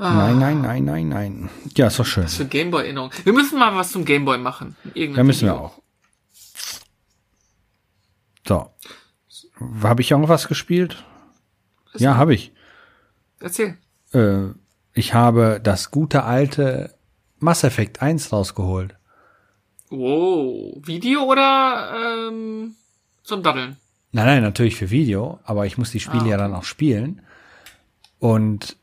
[0.00, 1.50] Nein, nein, nein, nein, nein.
[1.76, 2.28] Ja, ist doch schön.
[2.28, 3.10] Für Gameboy-Erinnerung.
[3.24, 4.76] Wir müssen mal was zum Gameboy machen.
[4.94, 5.66] Irgendein Da müssen wir Video.
[5.66, 5.82] auch.
[8.46, 8.70] So.
[9.82, 11.04] Habe ich irgendwas gespielt?
[11.96, 12.52] Ja, habe ich.
[13.40, 13.76] Erzähl.
[14.12, 14.50] Äh,
[14.92, 16.94] ich habe das gute alte
[17.38, 18.96] Mass Effect 1 rausgeholt.
[19.90, 20.86] Wow.
[20.86, 22.74] Video oder ähm,
[23.22, 23.76] zum Daddeln?
[24.12, 27.22] Nein, nein, natürlich für Video, aber ich muss die Spiele Ah, ja dann auch spielen.
[28.18, 28.76] Und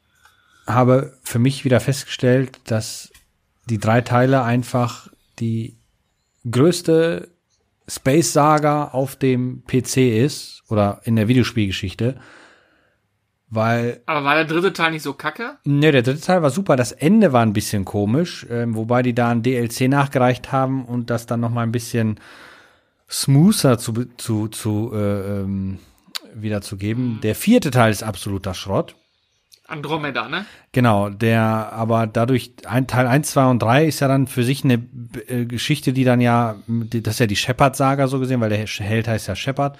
[0.67, 3.11] habe für mich wieder festgestellt, dass
[3.65, 5.77] die drei Teile einfach die
[6.49, 7.29] größte
[7.87, 12.19] Space Saga auf dem PC ist oder in der Videospielgeschichte.
[13.49, 15.57] Weil Aber war der dritte Teil nicht so kacke?
[15.65, 16.75] Ne, der dritte Teil war super.
[16.75, 21.09] Das Ende war ein bisschen komisch, ähm, wobei die da ein DLC nachgereicht haben und
[21.09, 22.19] das dann noch mal ein bisschen
[23.09, 25.79] smoother zu zu zu äh, ähm,
[26.33, 27.19] wiederzugeben.
[27.21, 28.95] Der vierte Teil ist absoluter Schrott.
[29.67, 30.45] Andromeda, ne?
[30.73, 34.63] Genau, der aber dadurch ein Teil 1, 2 und 3 ist ja dann für sich
[34.63, 34.85] eine
[35.27, 39.07] äh, Geschichte, die dann ja, das ist ja die Shepard-Saga so gesehen, weil der Held
[39.07, 39.77] heißt ja Shepard,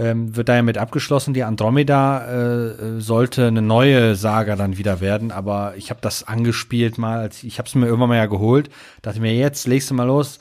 [0.00, 1.34] ähm, wird da ja mit abgeschlossen.
[1.34, 2.26] Die Andromeda
[2.70, 7.42] äh, sollte eine neue Saga dann wieder werden, aber ich habe das angespielt mal, als
[7.44, 8.70] ich habe es mir irgendwann mal ja geholt,
[9.02, 10.38] dachte mir jetzt legst du mal los.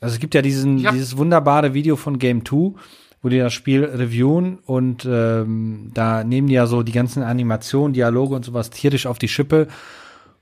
[0.00, 2.74] Also es gibt ja diesen, hab- dieses wunderbare Video von Game 2,
[3.22, 7.92] wo die das Spiel reviewen und ähm, da nehmen die ja so die ganzen Animationen,
[7.92, 9.66] Dialoge und sowas tierisch auf die Schippe.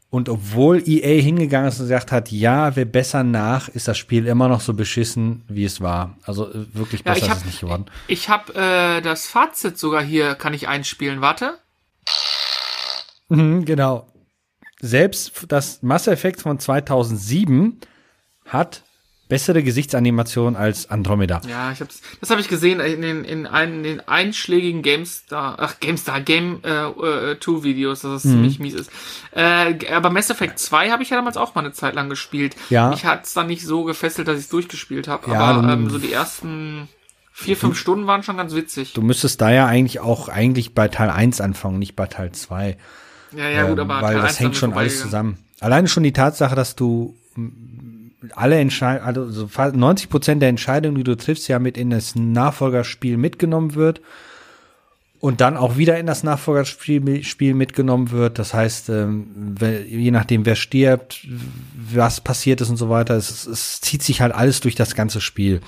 [0.09, 4.27] Und obwohl EA hingegangen ist und gesagt hat, ja, wir bessern nach, ist das Spiel
[4.27, 6.17] immer noch so beschissen, wie es war.
[6.23, 7.87] Also äh, wirklich Ja, besser ist hab- es nicht geworden.
[8.07, 11.21] Ich habe äh, das Fazit sogar hier, kann ich einspielen.
[11.21, 11.59] Warte.
[13.29, 14.07] Mhm, genau.
[14.81, 17.81] Selbst das Mass Effect von 2007
[18.47, 18.83] hat
[19.29, 21.41] bessere Gesichtsanimationen als Andromeda.
[21.49, 25.57] Ja, ich hab's, das habe ich gesehen in den, in einen, in den einschlägigen GameStar,
[25.59, 26.87] ach, GameStar, Game äh,
[27.33, 28.31] äh, 2 Videos, dass es Mhm.
[28.31, 28.91] ziemlich mies ist.
[29.33, 32.55] Äh, aber Mass Effect 2 habe ich ja damals auch mal eine Zeit lang gespielt.
[32.71, 32.91] Ja.
[32.91, 35.31] Mich hat's dann nicht so gefesselt, dass ich es durchgespielt habe.
[35.31, 36.89] Ja, aber ähm, so die ersten
[37.33, 38.93] vier, fünf Stunden waren schon ganz witzig.
[38.95, 42.77] Du müsstest da ja eigentlich auch eigentlich bei Teil 1 anfangen, nicht bei Teil 2.
[43.37, 45.39] ja, ja, gut, aber Ähm, weil Teil das 1 hängt schon alles zusammen.
[45.61, 47.17] Alleine schon die Tatsache, dass du
[48.35, 51.91] alle Entscheidungen, also so fast 90 Prozent der Entscheidungen, die du triffst, ja mit in
[51.91, 54.01] das Nachfolgerspiel mitgenommen wird
[55.21, 58.39] und dann auch wieder in das Nachfolgerspiel Spiel mitgenommen wird.
[58.39, 59.57] Das heißt, ähm,
[59.89, 61.27] je nachdem, wer stirbt,
[61.91, 65.21] was passiert ist und so weiter, es, es zieht sich halt alles durch das ganze
[65.21, 65.61] Spiel.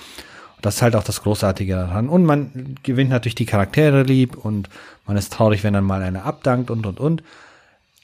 [0.60, 2.08] Das ist halt auch das Großartige daran.
[2.08, 4.68] Und man gewinnt natürlich die Charaktere lieb und
[5.06, 7.22] man ist traurig, wenn dann mal einer abdankt und und und.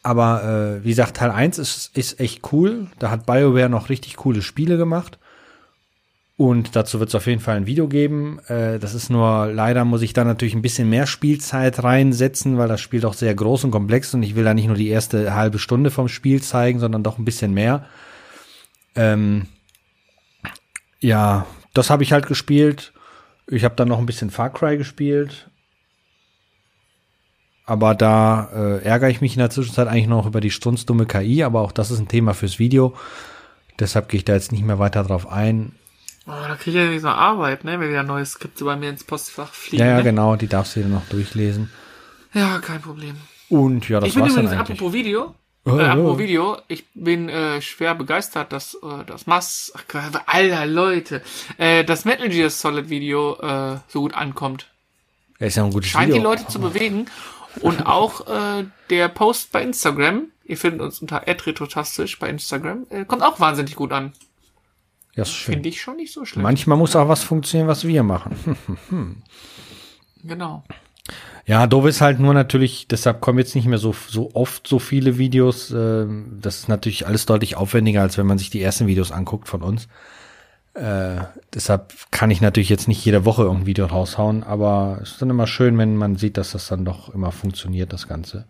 [0.04, 2.88] Aber äh, wie gesagt, Teil 1 ist, ist echt cool.
[2.98, 5.18] Da hat BioWare noch richtig coole Spiele gemacht.
[6.36, 8.38] Und dazu wird es auf jeden Fall ein Video geben.
[8.48, 12.68] Äh, das ist nur, leider muss ich da natürlich ein bisschen mehr Spielzeit reinsetzen, weil
[12.68, 14.88] das Spiel doch sehr groß und komplex ist und ich will da nicht nur die
[14.88, 17.86] erste halbe Stunde vom Spiel zeigen, sondern doch ein bisschen mehr.
[18.96, 19.46] Ähm,
[21.00, 22.92] ja, das habe ich halt gespielt.
[23.46, 25.48] Ich habe dann noch ein bisschen Far Cry gespielt.
[27.66, 31.42] Aber da äh, ärgere ich mich in der Zwischenzeit eigentlich noch über die strunzdumme KI,
[31.44, 32.94] aber auch das ist ein Thema fürs Video.
[33.78, 35.72] Deshalb gehe ich da jetzt nicht mehr weiter drauf ein.
[36.26, 38.90] Oh, da krieg ich ja nicht so Arbeit, ne, wenn wieder neue Skripte bei mir
[38.90, 39.82] ins Postfach fliegen.
[39.82, 40.02] Ja, ja, ne?
[40.04, 41.70] genau, die darfst du dir noch durchlesen.
[42.32, 43.16] Ja, kein Problem.
[43.48, 44.78] Und ja, das ich bin war's dann übrigens, eigentlich.
[44.78, 45.34] apropos Video,
[45.66, 45.86] Oh, äh, oh.
[45.86, 49.84] apropos Video, ich bin äh, schwer begeistert, dass äh, das Mass, ach,
[50.26, 51.22] alter Leute,
[51.56, 54.66] äh, das Metal Gear Solid Video äh, so gut ankommt.
[55.38, 56.16] Ja, ist ja ein gutes Scheint Video.
[56.18, 57.06] die Leute zu bewegen.
[57.60, 63.04] Und auch äh, der Post bei Instagram, ihr findet uns unter @retrotastisch bei Instagram, äh,
[63.04, 64.12] kommt auch wahnsinnig gut an.
[65.14, 65.54] ja, ist schön.
[65.54, 66.42] Finde ich schon nicht so schlecht.
[66.42, 68.56] Manchmal muss auch was funktionieren, was wir machen.
[70.26, 70.64] Genau.
[71.46, 74.78] Ja, doof ist halt nur natürlich, deshalb kommen jetzt nicht mehr so, so oft so
[74.78, 75.70] viele Videos.
[75.70, 79.48] Ähm, das ist natürlich alles deutlich aufwendiger, als wenn man sich die ersten Videos anguckt
[79.48, 79.86] von uns.
[80.74, 81.22] Äh,
[81.54, 85.30] deshalb kann ich natürlich jetzt nicht jede Woche irgendein Video raushauen, aber es ist dann
[85.30, 88.46] immer schön, wenn man sieht, dass das dann doch immer funktioniert, das Ganze.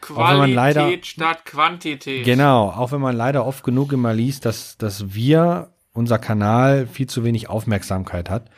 [0.00, 2.24] Qualität leider- statt Quantität.
[2.24, 7.06] Genau, auch wenn man leider oft genug immer liest, dass, dass wir, unser Kanal, viel
[7.06, 8.50] zu wenig Aufmerksamkeit hat.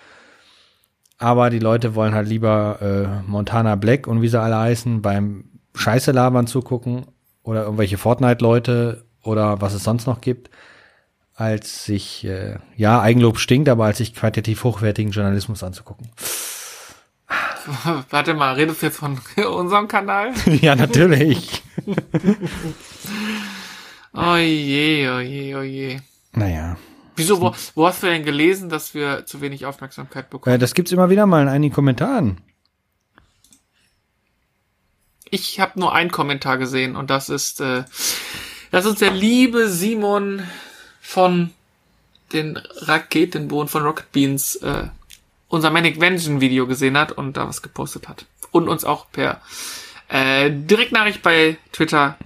[1.19, 5.45] Aber die Leute wollen halt lieber äh, Montana Black und wie sie alle heißen, beim
[5.75, 7.07] Scheiße labern zugucken
[7.43, 10.51] oder irgendwelche Fortnite-Leute oder was es sonst noch gibt,
[11.39, 16.11] als sich, äh, ja, Eigenlob stinkt, aber als sich qualitativ hochwertigen Journalismus anzugucken.
[18.11, 20.33] Warte mal, redest du jetzt von unserem Kanal?
[20.61, 21.63] ja, natürlich.
[24.13, 26.01] Oh je, oh je, oh je.
[26.33, 26.77] naja.
[27.15, 30.57] Wieso, wo, wo hast du denn gelesen, dass wir zu wenig Aufmerksamkeit bekommen?
[30.57, 32.41] Äh, das gibt's immer wieder mal in einigen Kommentaren.
[35.31, 37.85] Ich habe nur einen Kommentar gesehen und das ist, äh,
[38.73, 40.43] dass uns der liebe Simon
[41.19, 41.51] von
[42.33, 44.85] den Raketenbohnen von Rocket Beans äh,
[45.49, 48.27] unser Manic Vengeance Video gesehen hat und da was gepostet hat.
[48.53, 49.41] Und uns auch per
[50.11, 52.17] äh, Direktnachricht bei Twitter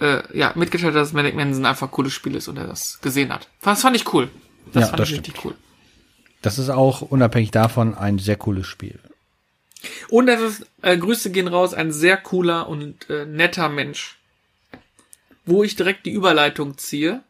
[0.00, 3.00] äh, ja, mitgeteilt hat, dass Manic Vengeance einfach ein cooles Spiel ist und er das
[3.00, 3.48] gesehen hat.
[3.60, 4.30] Das fand ich cool.
[4.72, 5.26] Das Ja, fand das ich stimmt.
[5.28, 5.54] richtig cool.
[6.42, 9.00] Das ist auch unabhängig davon ein sehr cooles Spiel.
[10.10, 14.16] Und es ist, äh, Grüße gehen raus, ein sehr cooler und äh, netter Mensch.
[15.44, 17.24] Wo ich direkt die Überleitung ziehe.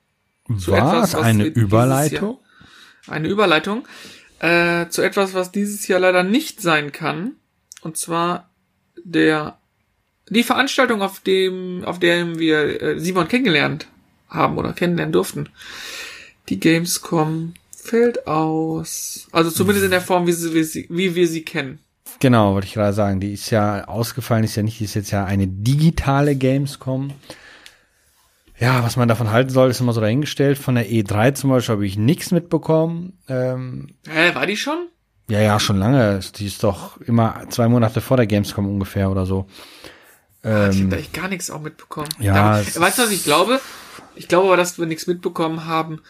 [0.59, 0.79] Zu Was?
[0.79, 2.39] etwas, was eine Überleitung?
[3.07, 3.87] Eine Überleitung
[4.41, 7.33] äh, zu etwas, was dieses Jahr leider nicht sein kann.
[7.83, 8.51] Und zwar
[9.05, 9.59] der
[10.31, 13.89] die Veranstaltung, auf dem, auf der wir äh, Simon kennengelernt
[14.29, 15.49] haben oder kennenlernen durften.
[16.49, 19.27] Die Gamescom fällt aus.
[19.33, 21.81] Also zumindest in der Form, wie, sie, wie, sie, wie wir sie kennen.
[22.21, 23.19] Genau, wollte ich gerade sagen.
[23.19, 27.13] Die ist ja ausgefallen, ist ja nicht, die ist jetzt ja eine digitale Gamescom.
[28.61, 30.59] Ja, was man davon halten soll, ist immer so dahingestellt.
[30.59, 33.19] Von der E3 zum Beispiel habe ich nichts mitbekommen.
[33.27, 34.89] Ähm, Hä, war die schon?
[35.31, 36.21] ja, ja, schon lange.
[36.37, 39.47] Die ist doch immer zwei Monate vor der Gamescom ungefähr oder so.
[40.43, 42.09] ich habe Ähm, da echt gar nichts auch mitbekommen.
[42.19, 43.61] ja, Da, es- weißt du, was ich glaube?
[44.17, 46.01] Ich glaube aber, dass wir nichts mitbekommen haben,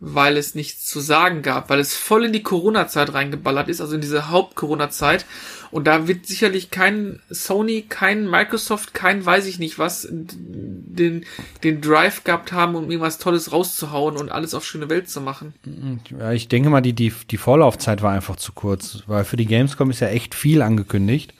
[0.00, 3.94] weil es nichts zu sagen gab, weil es voll in die Corona-Zeit reingeballert ist, also
[3.94, 5.26] in diese Haupt-Corona-Zeit.
[5.70, 11.26] Und da wird sicherlich kein Sony, kein Microsoft, kein weiß ich nicht was, den,
[11.62, 15.52] den Drive gehabt haben, um irgendwas Tolles rauszuhauen und alles auf schöne Welt zu machen.
[16.18, 19.46] Ja, ich denke mal, die, die, die Vorlaufzeit war einfach zu kurz, weil für die
[19.46, 21.34] Gamescom ist ja echt viel angekündigt.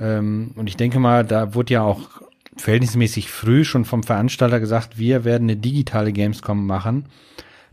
[0.00, 2.00] Ähm, und ich denke mal, da wurde ja auch
[2.56, 7.06] verhältnismäßig früh schon vom Veranstalter gesagt, wir werden eine digitale Gamescom machen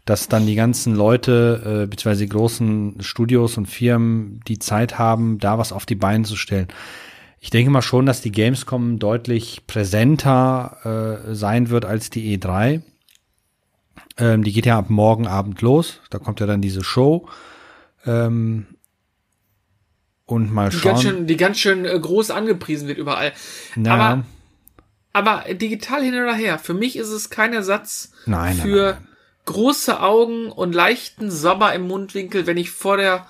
[0.05, 5.37] dass dann die ganzen Leute, äh, beziehungsweise die großen Studios und Firmen die Zeit haben,
[5.37, 6.67] da was auf die Beine zu stellen.
[7.39, 12.81] Ich denke mal schon, dass die Gamescom deutlich präsenter äh, sein wird als die E3.
[14.17, 16.01] Ähm, die geht ja ab morgen Abend los.
[16.09, 17.27] Da kommt ja dann diese Show.
[18.05, 18.67] Ähm,
[20.25, 20.81] und mal schauen.
[20.81, 23.33] Die ganz schön, die ganz schön äh, groß angepriesen wird überall.
[23.75, 24.25] Na, Aber,
[25.13, 26.59] aber digital hin oder her.
[26.59, 29.10] Für mich ist es kein Ersatz nein, nein, für nein, nein.
[29.51, 33.27] Große Augen und leichten Sabber im Mundwinkel, wenn ich vor der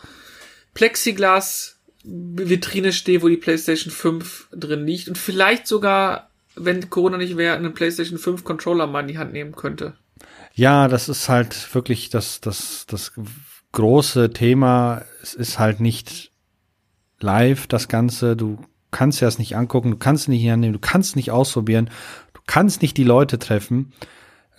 [0.73, 7.55] Plexiglas-Vitrine stehe, wo die PlayStation 5 drin liegt und vielleicht sogar, wenn Corona nicht wäre,
[7.55, 9.93] einen PlayStation 5 Controller mal in die Hand nehmen könnte.
[10.53, 13.13] Ja, das ist halt wirklich das, das, das
[13.71, 15.03] große Thema.
[15.21, 16.31] Es ist halt nicht
[17.19, 18.35] live, das Ganze.
[18.35, 18.59] Du
[18.91, 21.89] kannst dir das nicht angucken, du kannst nicht annehmen, du kannst nicht ausprobieren,
[22.33, 23.93] du kannst nicht die Leute treffen.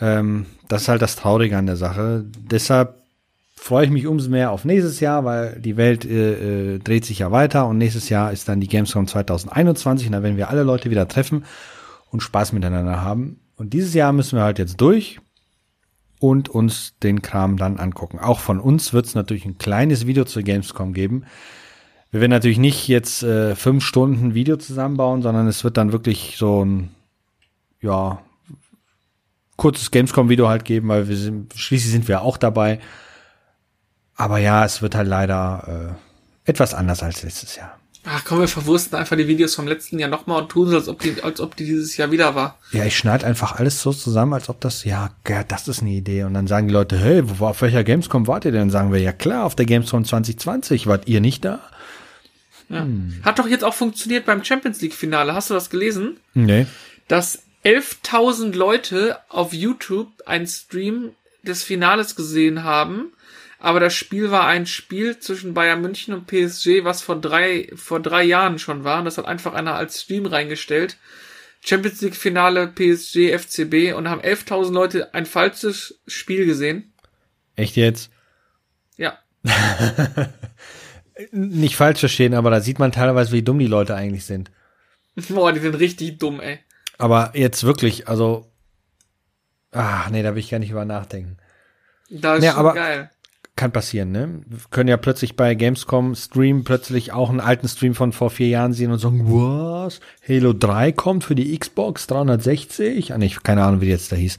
[0.02, 2.24] Ähm, das ist halt das Traurige an der Sache.
[2.36, 3.00] Deshalb
[3.54, 7.20] freue ich mich umso mehr auf nächstes Jahr, weil die Welt äh, äh, dreht sich
[7.20, 10.64] ja weiter und nächstes Jahr ist dann die Gamescom 2021 und da werden wir alle
[10.64, 11.44] Leute wieder treffen
[12.10, 13.38] und Spaß miteinander haben.
[13.54, 15.20] Und dieses Jahr müssen wir halt jetzt durch
[16.18, 18.18] und uns den Kram dann angucken.
[18.18, 21.24] Auch von uns wird es natürlich ein kleines Video zur Gamescom geben.
[22.10, 26.34] Wir werden natürlich nicht jetzt äh, fünf Stunden Video zusammenbauen, sondern es wird dann wirklich
[26.36, 26.90] so ein,
[27.80, 28.20] ja,
[29.62, 32.81] kurzes Gamescom-Video halt geben, weil wir sind, schließlich sind wir auch dabei.
[34.16, 35.94] Aber ja, es wird halt leider
[36.44, 37.79] äh, etwas anders als letztes Jahr.
[38.05, 40.88] Ach komm, wir verwursten einfach die Videos vom letzten Jahr nochmal und tun so, als
[40.88, 42.59] ob die, als ob die dieses Jahr wieder war.
[42.72, 45.90] Ja, ich schneide einfach alles so zusammen, als ob das, ja, ja, das ist eine
[45.90, 46.25] Idee.
[46.25, 48.62] Und dann sagen die Leute, hey, wo, auf welcher Gamescom wart ihr denn?
[48.62, 50.88] Dann sagen wir, ja klar, auf der Gamescom 2020.
[50.88, 51.61] Wart ihr nicht da?
[52.68, 52.81] Ja.
[52.81, 53.20] Hm.
[53.22, 55.35] Hat doch jetzt auch funktioniert beim Champions League Finale.
[55.35, 56.16] Hast du das gelesen?
[56.35, 56.66] Nee.
[57.07, 63.12] Dass 11.000 Leute auf YouTube einen Stream des Finales gesehen haben.
[63.59, 68.01] Aber das Spiel war ein Spiel zwischen Bayern München und PSG, was vor drei, vor
[68.01, 68.98] drei Jahren schon war.
[68.98, 70.96] Und das hat einfach einer als Stream reingestellt.
[71.64, 76.92] Champions League Finale PSG, FCB und haben 11.000 Leute ein falsches Spiel gesehen.
[77.55, 78.11] Echt jetzt?
[78.96, 79.18] Ja.
[81.31, 84.51] Nicht falsch verstehen, aber da sieht man teilweise, wie dumm die Leute eigentlich sind.
[85.29, 86.59] Boah, die sind richtig dumm, ey.
[87.02, 88.46] Aber jetzt wirklich, also,
[89.72, 91.36] ah, nee, da will ich gar nicht über nachdenken.
[92.08, 93.10] Das ist schon aber- geil.
[93.56, 94.40] Kann passieren, ne?
[94.46, 98.46] Wir können ja plötzlich bei Gamescom Stream plötzlich auch einen alten Stream von vor vier
[98.46, 99.98] Jahren sehen und sagen, was?
[100.26, 103.12] Halo 3 kommt für die Xbox 360?
[103.12, 104.36] Ah, nee, keine Ahnung, wie die jetzt da hieß.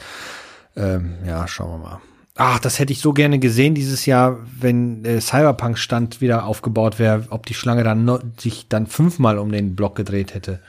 [0.77, 2.01] Ähm, ja, schauen wir mal.
[2.35, 7.25] Ach, das hätte ich so gerne gesehen dieses Jahr, wenn äh, Cyberpunk-Stand wieder aufgebaut wäre,
[7.29, 10.59] ob die Schlange dann no sich dann fünfmal um den Block gedreht hätte.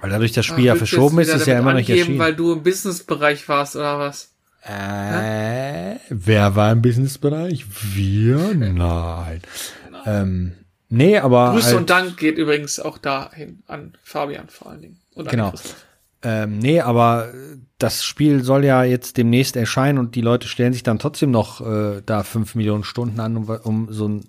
[0.00, 2.18] Weil dadurch das Spiel Ach, ja verschoben ist, ist ja immer noch nicht angeben, erschienen.
[2.18, 4.32] weil du im Businessbereich warst oder was?
[4.62, 7.66] Äh, wer war im Businessbereich?
[7.94, 8.54] Wir?
[8.54, 9.40] Nein.
[10.04, 10.52] Ähm,
[10.88, 11.52] nee, aber.
[11.52, 15.00] Grüße halt, und Dank geht übrigens auch dahin an Fabian vor allen Dingen.
[15.14, 15.52] Und Genau.
[16.22, 17.32] Ähm, nee, aber
[17.78, 21.60] das Spiel soll ja jetzt demnächst erscheinen und die Leute stellen sich dann trotzdem noch
[21.60, 24.24] äh, da fünf Millionen Stunden an, um, um so ein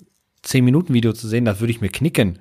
[0.45, 1.45] 10-Minuten-Video zu sehen.
[1.45, 2.39] Das würde ich mir knicken.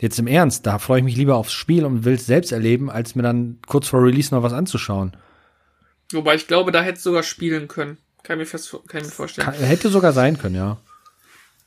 [0.00, 2.90] Jetzt im Ernst, da freue ich mich lieber aufs Spiel und will es selbst erleben,
[2.90, 5.14] als mir dann kurz vor Release noch was anzuschauen.
[6.12, 7.98] Wobei ich glaube, da hätte es sogar spielen können.
[8.22, 9.46] Kann ich mir, fest, kann mir vorstellen.
[9.46, 10.78] Kann, hätte sogar sein können, ja.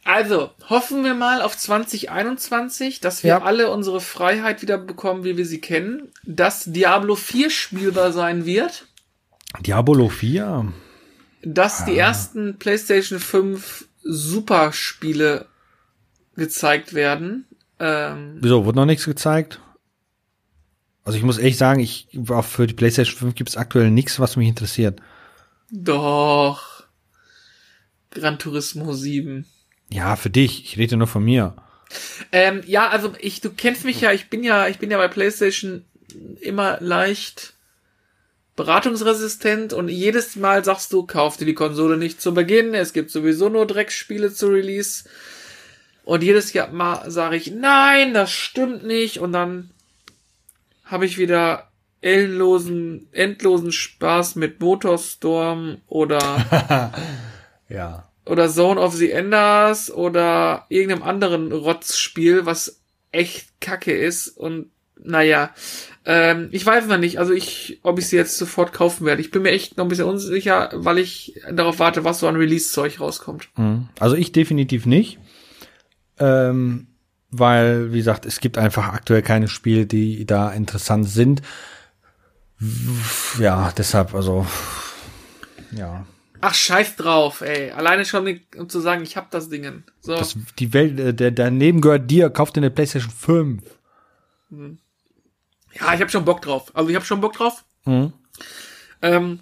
[0.05, 3.41] Also, hoffen wir mal auf 2021, dass wir Ja.
[3.43, 8.85] alle unsere Freiheit wieder bekommen, wie wir sie kennen, dass Diablo 4 spielbar sein wird,
[9.61, 10.73] Diablo 4?
[11.43, 11.85] dass Ah.
[11.85, 15.45] die ersten PlayStation 5 Superspiele
[16.35, 17.45] gezeigt werden.
[17.85, 19.59] Ähm, Wieso, wurde noch nichts gezeigt?
[21.03, 24.19] Also ich muss ehrlich sagen, ich auch für die PlayStation 5 gibt es aktuell nichts,
[24.21, 25.01] was mich interessiert.
[25.69, 26.71] doch.
[28.11, 29.45] Gran Turismo 7.
[29.91, 30.63] Ja, für dich.
[30.65, 31.55] Ich rede nur von mir.
[32.31, 35.07] Ähm, ja, also ich, du kennst mich ja, ich bin ja, ich bin ja bei
[35.07, 35.83] PlayStation
[36.39, 37.53] immer leicht
[38.55, 43.09] beratungsresistent und jedes Mal sagst du, kauf dir die Konsole nicht zu Beginn, es gibt
[43.09, 45.05] sowieso nur Drecksspiele zu Release.
[46.03, 49.19] Und jedes Jahr mal sage ich, nein, das stimmt nicht.
[49.19, 49.71] Und dann
[50.83, 51.69] habe ich wieder
[52.01, 56.91] endlosen, endlosen Spaß mit Motorstorm oder,
[57.69, 58.09] Ja.
[58.25, 62.81] oder Zone of the Enders oder irgendeinem anderen Rotzspiel, was
[63.11, 64.69] echt kacke ist und
[65.05, 65.49] naja,
[66.05, 69.21] ähm, ich weiß noch nicht, also ich, ob ich sie jetzt sofort kaufen werde.
[69.21, 72.35] Ich bin mir echt noch ein bisschen unsicher, weil ich darauf warte, was so an
[72.37, 73.49] Release-Zeug rauskommt.
[73.57, 73.89] Mhm.
[73.99, 75.19] Also ich definitiv nicht.
[76.23, 76.87] Ähm,
[77.31, 81.41] weil, wie gesagt, es gibt einfach aktuell keine Spiele, die da interessant sind.
[83.39, 84.45] Ja, deshalb, also,
[85.71, 86.05] ja.
[86.39, 87.71] Ach, scheiß drauf, ey.
[87.71, 89.83] Alleine schon, um zu sagen, ich hab das Dingen.
[90.01, 90.15] So.
[90.15, 93.63] Das, die Welt, äh, der, daneben gehört dir, kauf dir eine PlayStation 5.
[95.79, 96.71] Ja, ich hab schon Bock drauf.
[96.75, 97.65] Also ich hab schon Bock drauf.
[97.85, 98.13] Mhm.
[99.01, 99.39] Ähm,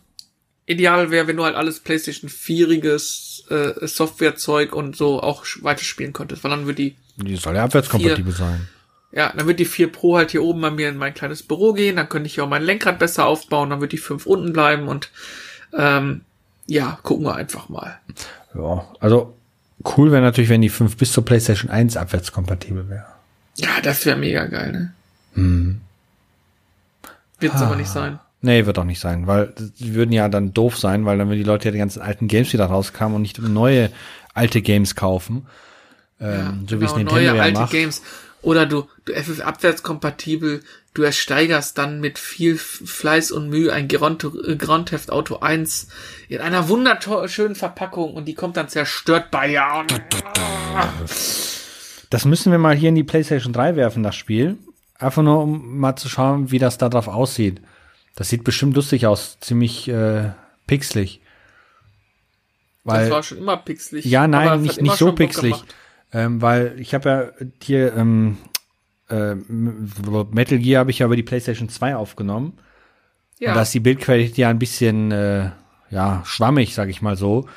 [0.72, 5.84] ideal wäre, wenn du halt alles PlayStation 4iges äh, Softwarezeug und so auch sch- weiter
[5.84, 8.68] spielen könntest, weil dann wird die, Die soll ja abwärtskompatibel sein.
[9.12, 11.74] ja, dann wird die 4 Pro halt hier oben bei mir in mein kleines Büro
[11.74, 14.88] gehen, dann könnte ich auch mein Lenkrad besser aufbauen, dann wird die 5 unten bleiben
[14.88, 15.10] und
[15.78, 16.22] ähm,
[16.68, 18.00] ja, gucken wir einfach mal.
[18.56, 19.36] Ja, also
[19.98, 23.06] cool wäre natürlich, wenn die 5 bis zur PlayStation 1 abwärtskompatibel wäre.
[23.58, 24.94] Ja, das wäre mega geil, ne?
[25.34, 25.82] Mhm.
[27.40, 27.66] Wird's Ah.
[27.66, 28.20] aber nicht sein.
[28.42, 31.38] Nee, wird auch nicht sein, weil die würden ja dann doof sein, weil dann würden
[31.38, 33.92] die Leute ja die ganzen alten Games wieder rauskamen und nicht neue
[34.34, 35.46] alte Games kaufen.
[36.20, 37.72] Ähm, so wie es genau, Nintendo neue ja alte macht.
[37.72, 38.02] Games.
[38.42, 40.64] Oder du, du ist abwärtskompatibel,
[40.96, 45.90] du ersteigerst dann mit viel Fleiß und Mühe ein Grand, äh, Grand Theft Auto 1
[46.28, 49.86] in einer wunderschönen Verpackung und die kommt dann zerstört bei dir.
[52.10, 54.58] Das müssen wir mal hier in die PlayStation 3 werfen, das Spiel.
[54.98, 57.62] Einfach nur, um mal zu schauen, wie das da drauf aussieht.
[58.16, 60.32] Das sieht bestimmt lustig aus, ziemlich äh,
[60.68, 61.22] pixelig.
[62.84, 64.06] Weil, das war schon immer pixelig.
[64.06, 65.56] ja, nein, nicht, nicht so pixelig.
[66.14, 68.38] Ähm, weil ich habe ja hier ähm,
[69.10, 72.58] äh, Metal Gear habe ich ja über die PlayStation 2 aufgenommen.
[73.40, 75.52] Ja, Und da ist die Bildqualität ja ein bisschen äh,
[75.90, 77.48] ja, schwammig, sag ich mal so.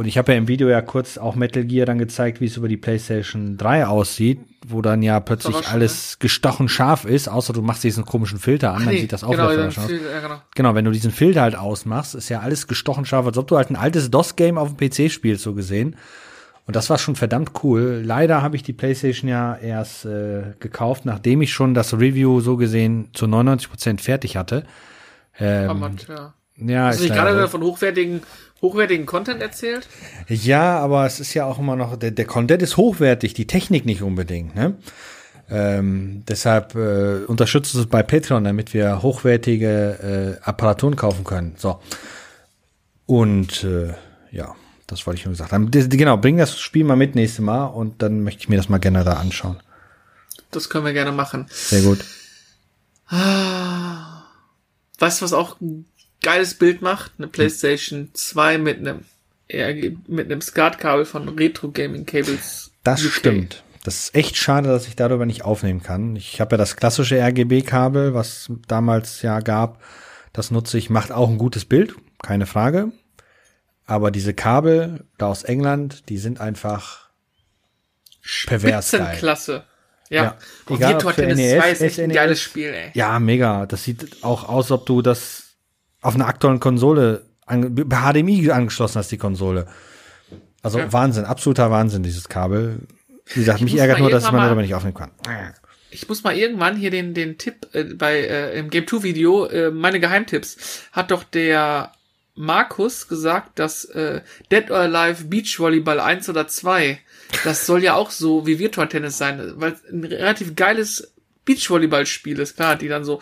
[0.00, 2.56] Und ich habe ja im Video ja kurz auch Metal Gear dann gezeigt, wie es
[2.56, 7.52] über die PlayStation 3 aussieht, wo dann ja plötzlich schon, alles gestochen scharf ist, außer
[7.52, 9.84] du machst diesen komischen Filter an, dann Nee, sieht das auch genau, wieder dann fresh
[9.84, 9.90] aus.
[9.90, 10.40] ja, genau.
[10.54, 13.58] Genau, wenn du diesen Filter halt ausmachst, ist ja alles gestochen scharf, als ob du
[13.58, 15.96] halt ein altes DOS-Game auf dem PC spielst, so gesehen.
[16.66, 18.00] Und das war schon verdammt cool.
[18.02, 22.56] Leider habe ich die PlayStation ja erst äh, gekauft, nachdem ich schon das Review so
[22.56, 24.64] gesehen zu 99% fertig hatte.
[25.38, 26.32] Ähm, Amateur.
[26.56, 27.48] ja, du nicht leider gerade so.
[27.48, 28.22] von hochwertigen,
[28.62, 29.88] hochwertigen Content erzählt?
[30.28, 33.86] Ja, aber es ist ja auch immer noch, der, der Content ist hochwertig, die Technik
[33.86, 34.74] nicht unbedingt, ne?
[35.52, 41.54] Ähm, deshalb äh, unterstützt es bei Patreon, damit wir hochwertige äh, Apparaturen kaufen können.
[41.56, 41.80] So.
[43.06, 43.92] Und äh,
[44.30, 44.54] ja,
[44.86, 45.68] das wollte ich nur gesagt haben.
[45.72, 48.68] Das- Genau, bring das Spiel mal mit nächstes Mal und dann möchte ich mir das
[48.68, 49.56] mal gerne da anschauen.
[50.52, 51.46] Das können wir gerne machen.
[51.50, 52.04] Sehr gut.
[54.98, 55.86] Weißt du, was auch ein
[56.22, 57.12] geiles Bild macht?
[57.18, 59.04] Eine PlayStation 2 mit einem
[60.06, 62.70] mit einem SCART-Kabel von Retro Gaming Cables.
[62.84, 63.12] Das UK.
[63.12, 63.64] stimmt.
[63.82, 66.14] Das ist echt schade, dass ich darüber nicht aufnehmen kann.
[66.14, 69.82] Ich habe ja das klassische RGB-Kabel, was damals ja gab.
[70.32, 72.92] Das nutze ich, macht auch ein gutes Bild, keine Frage.
[73.86, 77.08] Aber diese Kabel da aus England, die sind einfach
[78.46, 79.00] pervers geil.
[79.00, 79.64] Spitzenklasse.
[80.10, 80.24] Ja.
[80.24, 80.38] Ja.
[80.66, 82.14] Und Egal, Virtua Tennis NES, 2 ist echt ein SNES.
[82.14, 82.90] geiles Spiel, ey.
[82.94, 83.66] Ja, mega.
[83.66, 85.49] Das sieht auch aus, ob du das
[86.02, 89.66] auf einer aktuellen Konsole an, HDMI angeschlossen hast, die Konsole.
[90.62, 90.92] Also Ja.
[90.92, 92.80] Wahnsinn, absoluter Wahnsinn, dieses Kabel.
[93.26, 95.10] Wie gesagt, mich muss ärgert nur, dass man mal- darüber nicht aufnehmen kann.
[95.92, 99.46] Ich muss mal irgendwann hier den, den Tipp äh, bei äh, im Game 2 Video,
[99.46, 101.92] äh, meine Geheimtipps, hat doch der
[102.36, 104.20] Markus gesagt, dass äh,
[104.52, 106.98] Dead or Alive Beach Volleyball 1 oder 2,
[107.44, 111.12] das soll ja auch so wie Virtua Tennis sein, weil es ein relativ geiles
[111.44, 113.20] Beachvolleyball-Spiel ist, klar, die dann so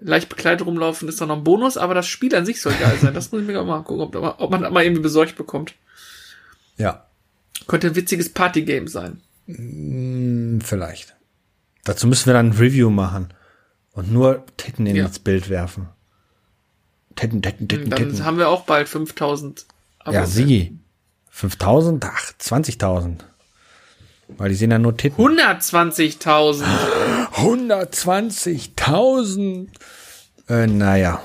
[0.00, 2.96] leicht bekleidet rumlaufen, ist dann noch ein Bonus, aber das Spiel an sich soll geil
[3.00, 3.14] sein.
[3.14, 5.74] Das muss ich mir auch mal gucken, ob, ob man das mal irgendwie besorgt bekommt.
[6.76, 7.04] Ja,
[7.66, 9.20] Könnte ein witziges Partygame sein.
[9.46, 11.16] hm, vielleicht.
[11.84, 13.28] Dazu müssen wir dann ein Review machen
[13.92, 15.06] und nur Titten Ja.
[15.06, 15.88] ins Bild werfen.
[17.16, 18.24] Titten, Titten, Titten, Dann Titten.
[18.24, 19.66] haben wir auch bald 5000
[20.06, 20.78] Ja, sie.
[21.30, 22.04] 5000?
[22.04, 23.18] Ach, 20.000.
[24.36, 25.20] Weil die sehen ja nur Titten.
[25.24, 26.62] 120.000.
[27.34, 29.68] 120.000.
[30.48, 31.22] Äh, naja.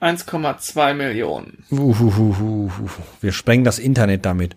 [0.00, 1.64] 1,2 Millionen.
[1.70, 2.70] Uhuhuhu.
[3.20, 4.54] Wir sprengen das Internet damit.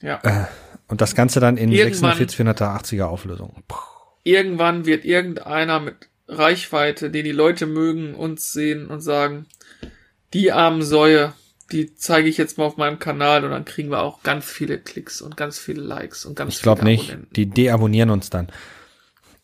[0.00, 0.48] Ja.
[0.88, 3.54] Und das Ganze dann in Irgendwann- 46 480er Auflösung.
[3.68, 3.76] Puh.
[4.24, 5.96] Irgendwann wird irgendeiner mit
[6.28, 9.46] Reichweite, den die Leute mögen, uns sehen und sagen,
[10.32, 11.32] die armen Säue,
[11.72, 14.78] die zeige ich jetzt mal auf meinem Kanal und dann kriegen wir auch ganz viele
[14.78, 17.10] Klicks und ganz viele Likes und ganz Ich glaube viele nicht.
[17.10, 17.32] Abonnenten.
[17.34, 18.48] Die deabonnieren uns dann.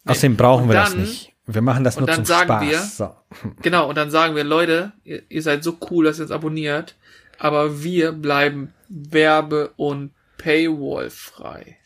[0.06, 1.32] Außerdem brauchen Und wir das nicht.
[1.46, 2.62] Wir machen das nur zum sagen Spaß.
[2.68, 3.10] wir- so.
[3.62, 6.96] Genau, und dann sagen wir, Leute, ihr, ihr seid so cool, dass ihr uns abonniert,
[7.38, 11.76] aber wir bleiben werbe- und Paywall-frei.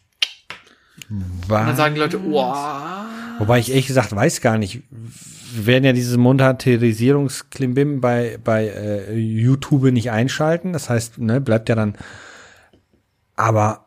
[1.08, 3.04] Und dann sagen die Leute, wow.
[3.38, 4.82] Wobei ich ehrlich gesagt weiß gar nicht.
[5.52, 10.72] Werden ja diese Monetarisierungsklimbim bei, bei äh, YouTube nicht einschalten.
[10.72, 11.96] Das heißt, ne, bleibt ja dann.
[13.36, 13.86] Aber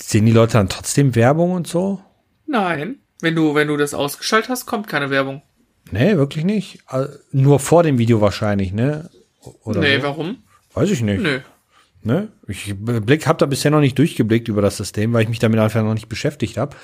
[0.00, 2.00] sehen die Leute dann trotzdem Werbung und so?
[2.46, 2.96] Nein.
[3.20, 5.42] Wenn du, wenn du das ausgeschaltet hast, kommt keine Werbung.
[5.90, 6.80] Nee, wirklich nicht.
[6.86, 9.10] Also, nur vor dem Video wahrscheinlich, ne?
[9.62, 10.02] Oder nee, so?
[10.02, 10.38] warum?
[10.74, 11.22] Weiß ich nicht.
[11.22, 11.40] Nö.
[12.02, 12.28] Ne?
[12.46, 15.58] Ich blick, habe da bisher noch nicht durchgeblickt über das System, weil ich mich damit
[15.58, 16.76] einfach noch nicht beschäftigt habe.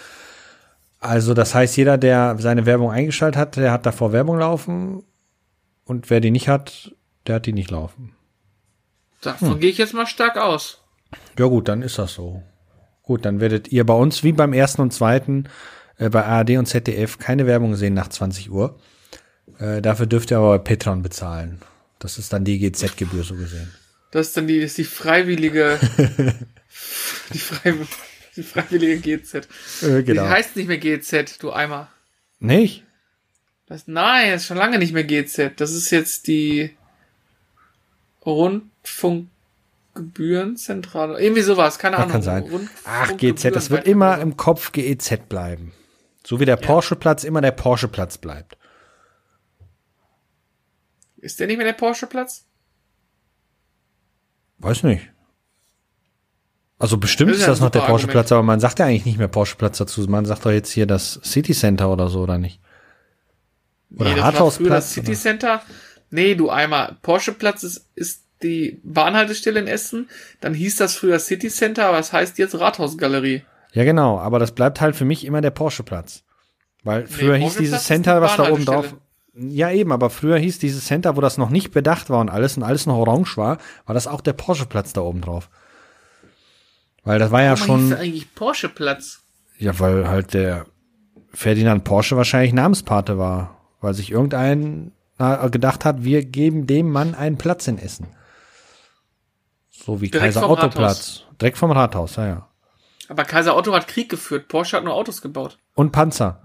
[1.02, 5.02] Also das heißt, jeder, der seine Werbung eingeschaltet hat, der hat davor Werbung laufen
[5.84, 6.94] und wer die nicht hat,
[7.26, 8.14] der hat die nicht laufen.
[9.20, 10.80] Davon gehe ich jetzt mal stark aus.
[11.36, 12.42] Ja gut, dann ist das so.
[13.02, 15.48] Gut, dann werdet ihr bei uns wie beim ersten und zweiten
[15.98, 18.78] äh, bei ARD und ZDF keine Werbung sehen nach 20 Uhr.
[19.58, 21.60] Äh, dafür dürft ihr aber bei Patreon bezahlen.
[21.98, 23.72] Das ist dann die GZ-Gebühr so gesehen.
[24.12, 25.78] Das ist dann die, ist die freiwillige,
[27.32, 27.74] die, frei,
[28.36, 29.48] die freiwillige GZ.
[29.82, 31.88] Äh, Die heißt nicht mehr GZ, du Eimer.
[32.38, 32.84] Nicht?
[33.66, 35.52] Das, nein, das ist schon lange nicht mehr GZ.
[35.60, 36.76] Das ist jetzt die
[39.94, 41.20] Rundfunkgebührenzentrale.
[41.20, 42.12] Irgendwie sowas, keine Das Ahnung.
[42.12, 42.42] kann sein.
[42.44, 45.72] Rundfunk- Ach, GZ, das wird immer im Kopf GEZ bleiben.
[46.24, 48.56] So wie der Porsche-Platz immer der Porsche-Platz bleibt.
[51.18, 52.46] Ist der nicht mehr der Porsche-Platz?
[54.58, 55.11] Weiß nicht.
[56.82, 59.04] Also bestimmt Das ist ist das noch der super Porsche-Platz, aber man sagt ja eigentlich
[59.04, 60.00] nicht mehr Porsche-Platz dazu.
[60.08, 62.58] Man sagt doch jetzt hier das City Center oder so, oder nicht?
[63.94, 64.92] Oder nee, das das Rathausplatz?
[64.92, 65.12] City?
[65.14, 65.62] Center.
[66.10, 66.96] Nee, du Eimer.
[67.02, 70.10] Porsche-Platz ist, ist die Bahnhaltestelle in Essen.
[70.40, 73.42] Dann hieß das früher City Center, aber es heißt jetzt Rathausgalerie.
[73.74, 76.24] Ja, genau, aber das bleibt halt für mich immer der Porsche-Platz.
[76.82, 78.96] Weil früher hieß Porsche-Platz dieses Center, was da oben drauf.
[79.34, 82.56] Ja, eben, aber früher hieß dieses Center, wo das noch nicht bedacht war und alles
[82.56, 85.48] und alles noch orange war, war das auch der Porsche-Platz da oben drauf.
[87.04, 87.90] Weil das war ja Warum hieß schon.
[87.90, 89.22] das eigentlich Porsche-Platz?
[89.58, 90.66] Ja, weil halt der
[91.32, 93.58] Ferdinand Porsche wahrscheinlich Namenspate war.
[93.80, 94.92] Weil sich irgendein
[95.50, 98.08] gedacht hat, wir geben dem Mann einen Platz in Essen.
[99.70, 100.68] So wie Direkt Kaiser Otto.
[100.68, 101.22] Platz.
[101.40, 102.48] Direkt vom Rathaus, ja, ja.
[103.08, 104.48] Aber Kaiser Otto hat Krieg geführt.
[104.48, 105.58] Porsche hat nur Autos gebaut.
[105.74, 106.42] Und Panzer.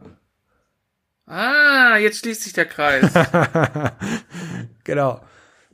[1.25, 3.11] Ah, jetzt schließt sich der Kreis.
[4.83, 5.19] Genau.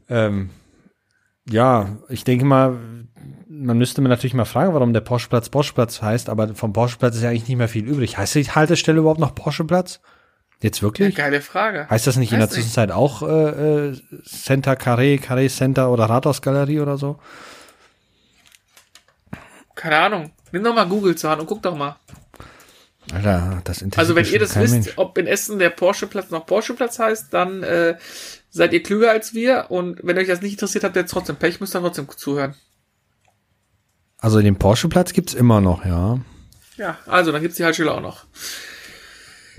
[0.09, 0.49] Ähm,
[1.47, 2.79] ja, ich denke mal,
[3.53, 7.21] man müsste mir natürlich mal fragen, warum der Porscheplatz Porscheplatz heißt, aber vom Porscheplatz ist
[7.21, 8.17] ja eigentlich nicht mehr viel übrig.
[8.17, 9.99] Heißt die Haltestelle überhaupt noch Porscheplatz?
[10.61, 11.15] Jetzt wirklich?
[11.15, 11.87] Geile Frage.
[11.89, 12.63] Heißt das nicht in der Weiß nicht.
[12.63, 17.19] Zwischenzeit auch äh, äh, Center Carré, Carré Center oder Rathausgalerie oder so?
[19.75, 20.31] Keine Ahnung.
[20.51, 21.97] Nimm doch mal Google zur Hand und guck doch mal.
[23.13, 24.93] Alter, das interessiert Also wenn ihr das wisst, Mensch.
[24.95, 27.97] ob in Essen der Porsche-Platz noch Porsche-Platz heißt, dann äh,
[28.49, 29.65] seid ihr klüger als wir.
[29.69, 32.55] Und wenn euch das nicht interessiert, habt ihr jetzt trotzdem Pech, müsst ihr trotzdem zuhören.
[34.24, 36.17] Also den Porscheplatz gibt's immer noch, ja.
[36.78, 38.24] Ja, also dann gibt's die Haltestelle auch noch.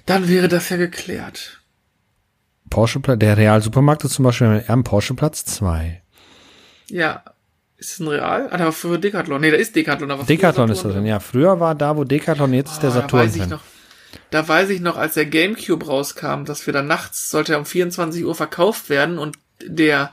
[0.07, 1.61] Dann wäre das ja geklärt.
[2.71, 6.03] Porscheplatz, der Real Supermarkt ist zum Beispiel am Porscheplatz 2.
[6.89, 7.23] Ja.
[7.77, 8.49] Ist es ein Real?
[8.51, 9.43] Ah, da war früher Decathlon.
[9.43, 10.09] Nee, da ist Decathlon.
[10.09, 11.21] Da Decathlon ist das denn, ja.
[11.21, 13.51] Früher war da, wo Decathlon jetzt ist der Ah, da Saturn weiß ich drin.
[13.51, 13.61] noch.
[14.31, 17.67] Da weiß ich noch, als der Gamecube rauskam, dass wir dann nachts, sollte er um
[17.67, 20.11] 24 Uhr verkauft werden und der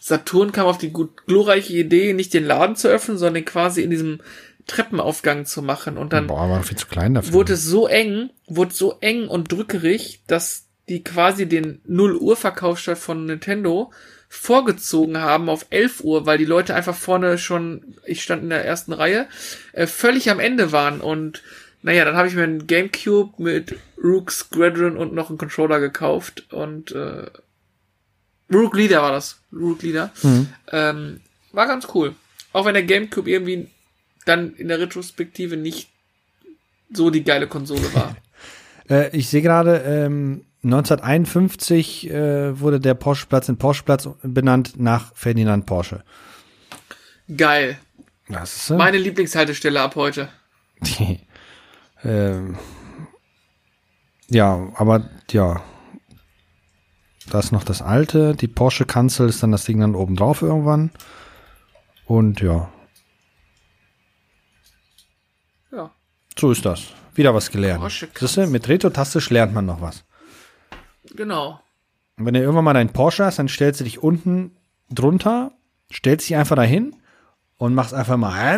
[0.00, 3.90] Saturn kam auf die gut glorreiche Idee, nicht den Laden zu öffnen, sondern quasi in
[3.90, 4.20] diesem
[4.66, 5.98] Treppenaufgang zu machen.
[5.98, 7.32] Und dann Boah, war viel zu klein dafür.
[7.32, 12.36] wurde es so eng, wurde so eng und drückerig, dass die quasi den 0 Uhr
[12.36, 13.92] Verkaufsstart von Nintendo
[14.28, 18.64] vorgezogen haben auf 11 Uhr, weil die Leute einfach vorne schon, ich stand in der
[18.64, 19.26] ersten Reihe,
[19.72, 21.42] äh, völlig am Ende waren und
[21.82, 26.52] naja, dann habe ich mir einen Gamecube mit Rook Squadron und noch einen Controller gekauft
[26.52, 27.26] und äh,
[28.52, 29.38] Rook Leader war das.
[29.52, 30.10] Rook Leader.
[30.72, 31.20] Ähm,
[31.52, 32.14] war ganz cool.
[32.52, 33.68] Auch wenn der Gamecube irgendwie
[34.24, 35.88] dann in der Retrospektive nicht
[36.92, 38.16] so die geile Konsole war.
[38.88, 45.64] Äh, ich sehe gerade, ähm, 1951 äh, wurde der Porscheplatz in Porscheplatz benannt nach Ferdinand
[45.64, 46.02] Porsche.
[47.36, 47.78] Geil.
[48.28, 50.28] Das ist, äh, Meine Lieblingshaltestelle ab heute.
[52.04, 52.58] ähm,
[54.28, 55.62] ja, aber ja.
[57.30, 58.34] Da ist noch das alte.
[58.34, 60.90] Die Porsche-Kanzel ist dann das Ding dann oben drauf irgendwann.
[62.04, 62.68] Und ja.
[65.70, 65.92] Ja.
[66.36, 66.88] So ist das.
[67.14, 67.80] Wieder was gelernt.
[67.80, 70.04] Porsche mit Retro-Tastisch lernt man noch was.
[71.14, 71.60] Genau.
[72.16, 74.56] Und wenn du irgendwann mal deinen Porsche hast, dann stellst du dich unten
[74.90, 75.52] drunter,
[75.92, 76.96] stellst dich einfach dahin
[77.58, 78.56] und machst einfach mal.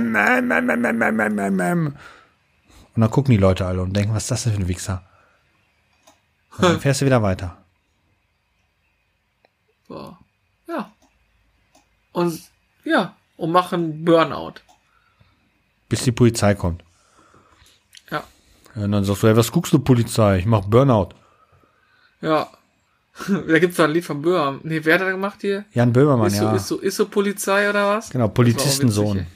[2.95, 5.05] Und dann gucken die Leute alle und denken, was ist das denn für ein Wichser?
[6.57, 7.62] Und dann fährst du wieder weiter.
[9.93, 10.17] So.
[10.69, 10.91] Ja.
[12.13, 12.41] Und
[12.85, 14.55] ja, und machen Burnout.
[15.89, 16.83] Bis die Polizei kommt.
[18.11, 18.25] Ja.
[18.75, 20.39] Und dann sagst du, hey, was guckst du, Polizei?
[20.39, 21.11] Ich mach Burnout.
[22.21, 22.49] Ja.
[23.29, 24.61] Da gibt's doch ein Lied von Böhm.
[24.63, 25.67] Nee, wer hat das gemacht hier?
[25.75, 26.55] Jan Böhmermann, Ist so, ja.
[26.55, 28.09] ist so, ist so Polizei oder was?
[28.09, 29.27] Genau, Polizistensohn.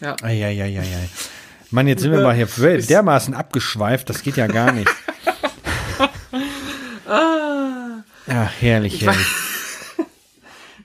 [0.00, 0.16] Ja.
[0.20, 1.08] Eieieiei.
[1.70, 2.48] Mann, jetzt sind wir mal hier
[2.88, 4.90] dermaßen abgeschweift, das geht ja gar nicht.
[7.06, 7.49] Ah.
[8.30, 9.26] Ja, herrlich, herrlich.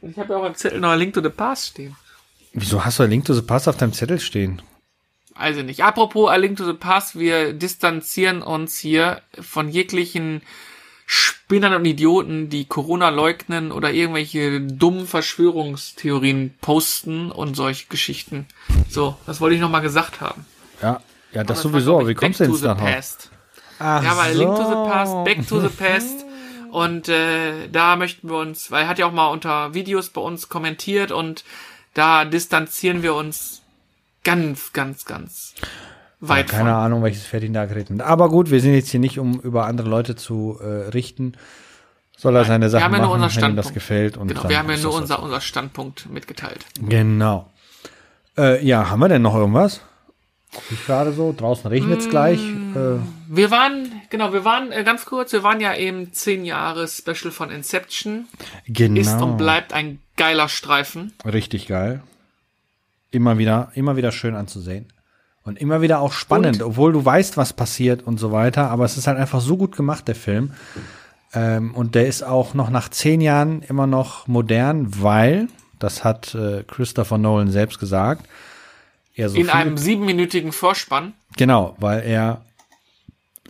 [0.02, 1.96] Und ich habe ja auch im Zettel noch ein Link to the Past stehen.
[2.54, 4.62] Wieso hast du ein Link to the Pass auf deinem Zettel stehen?
[5.36, 5.84] Also nicht.
[5.84, 10.41] Apropos A Link to the Past, wir distanzieren uns hier von jeglichen
[11.06, 18.48] Spinnern und Idioten, die Corona leugnen oder irgendwelche dummen Verschwörungstheorien posten und solche Geschichten.
[18.89, 20.46] So, das wollte ich nochmal gesagt haben.
[20.82, 21.02] Ja,
[21.34, 22.00] ja, das war, sowieso.
[22.00, 22.78] Aber ich, wie kommst du denn?
[22.78, 23.30] Past.
[23.78, 24.39] Ach Ja, weil so.
[24.39, 26.24] Link to the Past, Back to the Past.
[26.76, 30.19] Und äh, da möchten wir uns, weil er hat ja auch mal unter Videos bei
[30.19, 31.45] uns kommentiert und
[31.93, 33.61] da distanzieren wir uns
[34.26, 35.53] ganz, ganz, ganz
[36.19, 36.80] weit Keine von.
[36.80, 38.07] Ahnung, welches Pferd ihn da geritten hat.
[38.09, 41.38] Aber gut, wir sind jetzt hier nicht, um über andere Leute zu äh, richten.
[42.17, 44.17] Soll er seine Sachen ja machen, unseren wenn ihm das gefällt.
[44.17, 46.65] Und Genau, wir haben ja nur unser, unser Standpunkt mitgeteilt.
[46.82, 47.49] Genau.
[48.38, 49.80] Äh, ja, haben wir denn noch irgendwas?
[50.71, 51.34] Ich gerade so.
[51.36, 52.41] Draußen regnet es gleich.
[52.41, 52.76] Mm.
[52.76, 52.99] Äh,
[53.30, 57.32] Wir waren, genau, wir waren, äh, ganz kurz, wir waren ja eben 10 Jahre Special
[57.32, 58.28] von Inception.
[58.68, 58.99] genau.
[58.99, 61.13] Ist und bleibt ein geiler Streifen.
[61.26, 62.01] Richtig geil.
[63.11, 64.88] Immer wieder, immer wieder schön anzusehen.
[65.43, 68.72] Und immer wieder auch spannend, obwohl du weißt, was passiert und so weiter.
[68.72, 70.53] Aber es ist halt einfach so gut gemacht, der Film.
[71.34, 75.47] Ähm, und der ist auch noch nach zehn Jahren immer noch modern, weil,
[75.78, 78.26] das hat äh, Christopher Nolan selbst gesagt,
[79.13, 81.13] er so In einem siebenminütigen Vorspann.
[81.38, 82.45] genau, weil er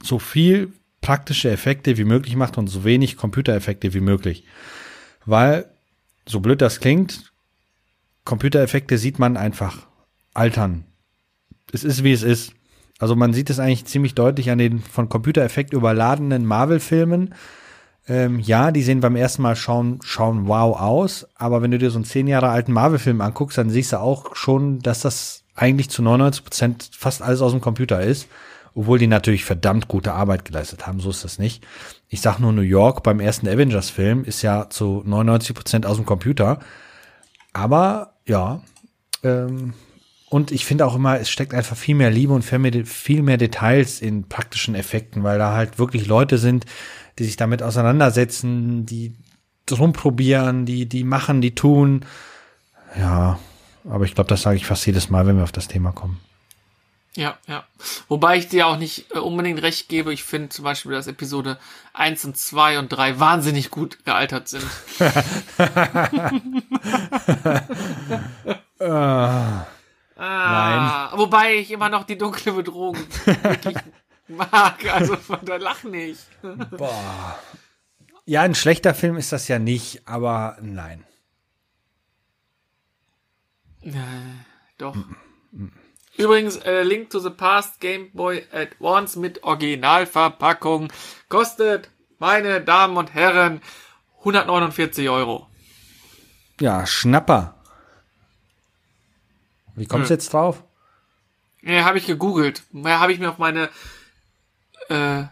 [0.06, 4.44] so viel praktische Effekte wie möglich macht und so wenig Computereffekte wie möglich.
[5.26, 5.66] Weil,
[6.26, 7.32] so blöd das klingt,
[8.24, 9.86] Computereffekte sieht man einfach
[10.34, 10.86] altern.
[11.72, 12.54] Es ist, wie es ist.
[13.00, 17.36] Also man sieht es eigentlich ziemlich deutlich an den von Computereffekt überladenen Marvel-Filmen.
[18.08, 21.90] Ähm, ja, die sehen beim ersten Mal schauen, schauen wow aus, aber wenn du dir
[21.90, 25.90] so einen zehn Jahre alten Marvel-Film anguckst, dann siehst du auch schon, dass das eigentlich
[25.90, 28.28] zu 99 Prozent fast alles aus dem Computer ist.
[28.76, 31.66] Obwohl die natürlich verdammt gute Arbeit geleistet haben, so ist das nicht.
[32.10, 36.06] Ich sag nur New York beim ersten Avengers-Film ist ja zu 99 Prozent aus dem
[36.06, 36.60] Computer.
[37.54, 38.62] Aber ja,
[39.24, 39.74] ähm,
[40.30, 44.02] und ich finde auch immer, es steckt einfach viel mehr Liebe und viel mehr, Details
[44.02, 46.66] in praktischen Effekten, weil da halt wirklich Leute sind,
[47.18, 49.16] die sich damit auseinandersetzen, die
[49.66, 52.04] drum probieren, die, die machen, die tun.
[53.00, 53.40] Ja,
[53.90, 56.20] aber ich glaube, das sage ich fast jedes Mal, wenn wir auf das Thema kommen.
[57.16, 57.64] Ja, ja.
[58.10, 60.14] Wobei ich dir auch nicht äh, unbedingt recht gebe.
[60.14, 61.58] Ich finde zum Beispiel, dass Episode
[61.94, 64.66] 1 und 2 und 3 wahnsinnig gut gealtert sind.
[70.18, 73.78] ah, Wobei ich immer noch die dunkle Bedrohung wirklich
[74.28, 74.94] mag.
[74.94, 76.28] Also von der Lach nicht.
[78.26, 81.06] Ja, ein schlechter Film ist das ja nicht, aber nein.
[84.78, 84.98] Doch.
[86.18, 90.92] Übrigens, äh, Link to the Past Game Boy Advance mit Originalverpackung
[91.30, 91.90] kostet,
[92.20, 93.62] meine Damen und Herren,
[94.20, 95.48] 149 Euro.
[96.62, 97.56] Ja, Schnapper.
[99.76, 100.18] Wie kommst du Hm.
[100.20, 100.64] jetzt drauf?
[101.62, 102.64] Ja, habe ich gegoogelt.
[102.72, 103.70] Ja, habe ich mir auf meine
[104.88, 105.24] äh,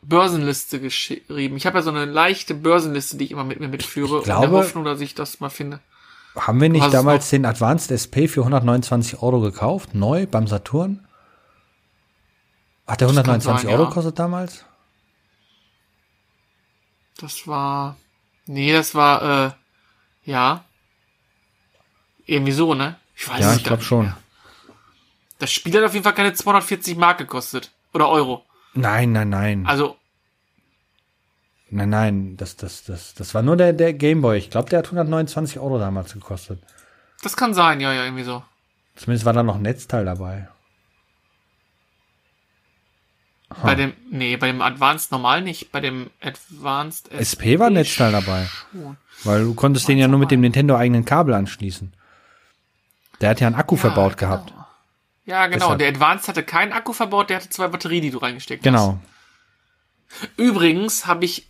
[0.00, 1.56] Börsenliste geschrieben.
[1.56, 4.40] Ich habe ja so eine leichte Börsenliste, die ich immer mit mir mitführe, in glaube-
[4.42, 5.80] der Hoffnung, dass ich das mal finde.
[6.36, 9.94] Haben wir nicht damals den Advanced SP für 129 Euro gekauft?
[9.94, 11.06] Neu beim Saturn?
[12.86, 13.88] Hat der Das kann 129 sein, Euro ja.
[13.88, 14.64] gekostet damals?
[17.18, 17.96] Das war.
[18.46, 20.64] Nee, das war, äh, ja.
[22.26, 22.96] Irgendwie so, ne?
[23.14, 24.06] Ich weiß Ja, es ich glaube schon.
[24.06, 24.16] mehr.
[25.38, 27.72] Das Spiel hat auf jeden Fall keine 240 Mark gekostet.
[27.92, 28.44] Oder Euro.
[28.74, 29.66] Nein, nein, nein.
[29.66, 29.96] Also,
[31.74, 34.36] Nein, nein, das, das, das, das war nur der, der Gameboy.
[34.36, 36.62] Ich glaube, der hat 129 Euro damals gekostet.
[37.22, 38.44] das kann sein, ja, ja, irgendwie so.
[38.94, 40.48] Zumindest war da noch ein Netzteil dabei.
[43.62, 45.72] Bei dem, nee, bei dem Advanced normal nicht.
[45.72, 48.46] Bei dem Advanced SP war ein Netzteil dabei.
[48.70, 48.96] schon.
[49.24, 51.92] Weil du konntest den ja nur mit dem Nintendo-eigenen Kabel anschließen.
[53.20, 54.32] Der hat ja einen Akku verbaut genau.
[54.36, 54.54] gehabt.
[55.26, 55.58] Ja, genau.
[55.74, 55.78] Deshalb.
[55.78, 58.98] Der Advanced hatte keinen Akku verbaut, der hatte zwei Batterien, die du reingesteckt Genau.
[60.18, 60.30] hast.
[60.38, 61.46] Übrigens habe ich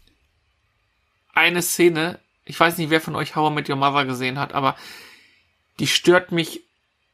[1.35, 4.53] eine Szene, ich weiß nicht, wer von euch How I Met Your Mother gesehen hat,
[4.53, 4.77] aber
[5.79, 6.63] die stört mich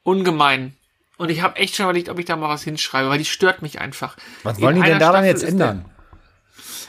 [0.02, 0.74] ungemein.
[1.16, 3.60] Und ich habe echt schon überlegt, ob ich da mal was hinschreibe, weil die stört
[3.60, 4.16] mich einfach.
[4.44, 5.84] Was In wollen die denn daran Staffel jetzt ändern?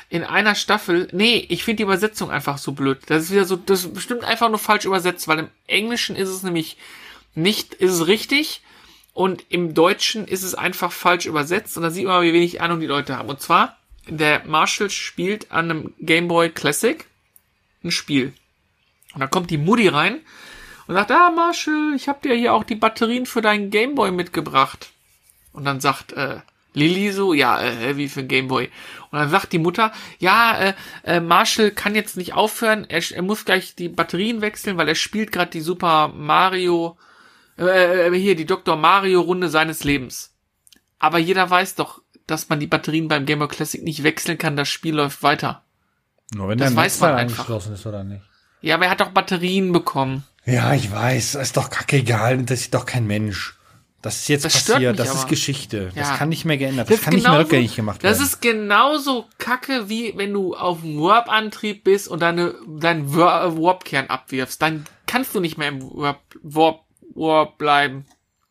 [0.09, 2.99] in einer Staffel, nee, ich finde die Übersetzung einfach so blöd.
[3.07, 6.30] Das ist wieder so, das ist bestimmt einfach nur falsch übersetzt, weil im Englischen ist
[6.30, 6.77] es nämlich
[7.36, 8.61] nicht, ist es richtig
[9.13, 12.80] und im Deutschen ist es einfach falsch übersetzt und da sieht man, wie wenig Ahnung
[12.80, 13.30] die Leute haben.
[13.30, 13.77] Und zwar,
[14.07, 17.05] der Marshall spielt an einem Game Boy Classic
[17.84, 18.34] ein Spiel.
[19.13, 20.19] Und dann kommt die Mutti rein
[20.88, 24.11] und sagt, ah Marshall, ich habe dir hier auch die Batterien für deinen Game Boy
[24.11, 24.91] mitgebracht.
[25.51, 26.41] Und dann sagt äh,
[26.73, 28.69] Lilly so, ja, äh, wie für ein Gameboy.
[29.11, 30.73] Und dann sagt die Mutter, ja, äh,
[31.03, 34.95] äh, Marshall kann jetzt nicht aufhören, er, er muss gleich die Batterien wechseln, weil er
[34.95, 36.97] spielt gerade die Super Mario,
[37.57, 38.75] äh, äh, hier die Dr.
[38.75, 40.36] Mario Runde seines Lebens.
[40.99, 44.55] Aber jeder weiß doch, dass man die Batterien beim Game Boy Classic nicht wechseln kann,
[44.55, 45.63] das Spiel läuft weiter.
[46.34, 47.39] Nur wenn Das der weiß man einfach.
[47.39, 48.21] angeschlossen ist oder nicht.
[48.61, 50.23] Ja, aber er hat doch Batterien bekommen.
[50.45, 53.55] Ja, ich weiß, ist doch kackegal, das ist doch kein Mensch.
[54.01, 55.30] Das ist jetzt Das passiert, das ist aber.
[55.30, 55.91] Geschichte.
[55.93, 56.15] Das Ja.
[56.15, 58.17] kann nicht mehr geändert, das, ist kann nicht mehr genauso- rückgängig gemacht werden.
[58.17, 63.57] Das ist genauso kacke, wie wenn du auf dem Warp-Antrieb bist und deine, deinen Wor-
[63.61, 64.61] Warp-Kern abwirfst.
[64.61, 66.82] Dann kannst du nicht mehr im Warp, Warp,
[67.13, 68.05] Warp bleiben.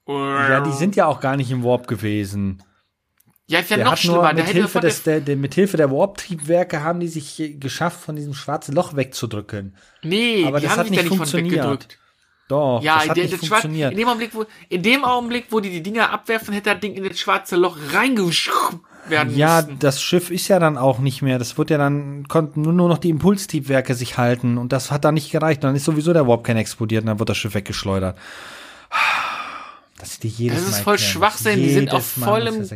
[0.06, 2.62] ja, die sind ja auch gar nicht im Warp gewesen.
[3.50, 4.24] Ja, ist ja Der noch schlimmer.
[4.34, 7.54] Der mit hätte Hilfe, des, der, der, mit Hilfe der Warp-Triebwerke haben die sich äh,
[7.54, 9.74] geschafft, von diesem schwarzen Loch wegzudrücken.
[10.02, 11.52] nee, aber die das haben hat nicht funktioniert.
[11.54, 11.98] weggedrückt.
[12.48, 13.92] Doch, Ja, das hat der, nicht funktioniert.
[13.92, 16.94] in dem Augenblick, wo, in dem Augenblick, wo die die Dinger abwerfen, hätte das Ding
[16.94, 19.78] in das schwarze Loch reingeschubbt werden Ja, müssen.
[19.78, 21.38] das Schiff ist ja dann auch nicht mehr.
[21.38, 25.04] Das wird ja dann, konnten nur, nur noch die Impulstriebwerke sich halten und das hat
[25.06, 25.64] dann nicht gereicht.
[25.64, 28.18] Dann ist sowieso der Warpkern explodiert und dann wird das Schiff weggeschleudert.
[29.98, 30.98] Das ist Das ist voll.
[30.98, 31.62] Schwachsinn.
[31.62, 32.66] Die sind auf vollem-.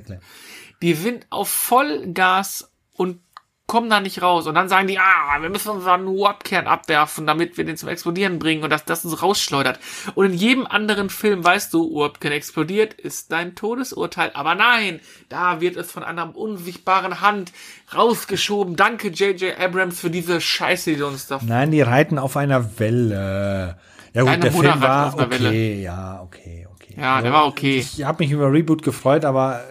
[0.83, 3.20] Die sind auf Vollgas und
[3.66, 4.47] kommen da nicht raus.
[4.47, 8.39] Und dann sagen die, ah, wir müssen unseren Warpkern abwerfen, damit wir den zum Explodieren
[8.39, 9.78] bringen und dass das uns rausschleudert.
[10.14, 14.30] Und in jedem anderen Film weißt du, Warpkern explodiert, ist dein Todesurteil.
[14.35, 17.53] Aber nein, da wird es von einer unsichtbaren Hand
[17.97, 18.76] rausgeschoben.
[18.76, 19.59] Danke, J.J.
[19.59, 23.78] Abrams, für diese Scheiße, die du uns da Nein, die reiten auf einer Welle.
[24.12, 25.74] Ja gut, Deine der Mutter Film war okay, Welle.
[25.76, 26.95] ja, okay, okay.
[27.01, 27.78] Ja, der war okay.
[27.78, 29.64] Ich habe mich über Reboot gefreut, aber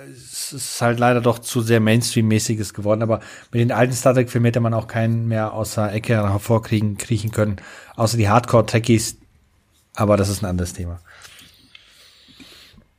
[0.53, 3.01] es ist halt leider doch zu sehr Mainstream-mäßiges geworden.
[3.01, 3.19] Aber
[3.51, 7.57] mit den alten Star Trek-Filmen hätte man auch keinen mehr außer Ecke hervorkriegen kriechen können,
[7.95, 9.17] außer die Hardcore-Techies.
[9.95, 10.99] Aber das ist ein anderes Thema.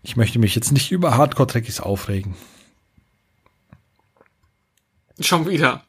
[0.03, 2.35] Ich möchte mich jetzt nicht über Hardcore-Techies aufregen.
[5.21, 5.85] Schon wieder.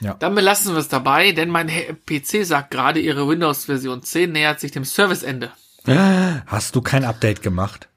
[0.00, 0.14] Ja.
[0.14, 4.72] Dann belassen wir es dabei, denn mein PC sagt gerade, ihre Windows-Version 10 nähert sich
[4.72, 5.50] dem Serviceende.
[6.46, 7.88] Hast du kein Update gemacht?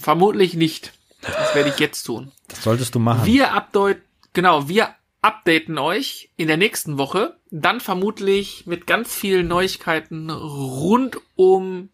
[0.00, 0.92] Vermutlich nicht.
[1.24, 2.32] Das werde ich jetzt tun.
[2.48, 3.24] Das solltest du machen.
[3.24, 4.02] Wir update,
[4.32, 7.38] genau, wir updaten euch in der nächsten Woche.
[7.50, 11.88] Dann vermutlich mit ganz vielen Neuigkeiten rund um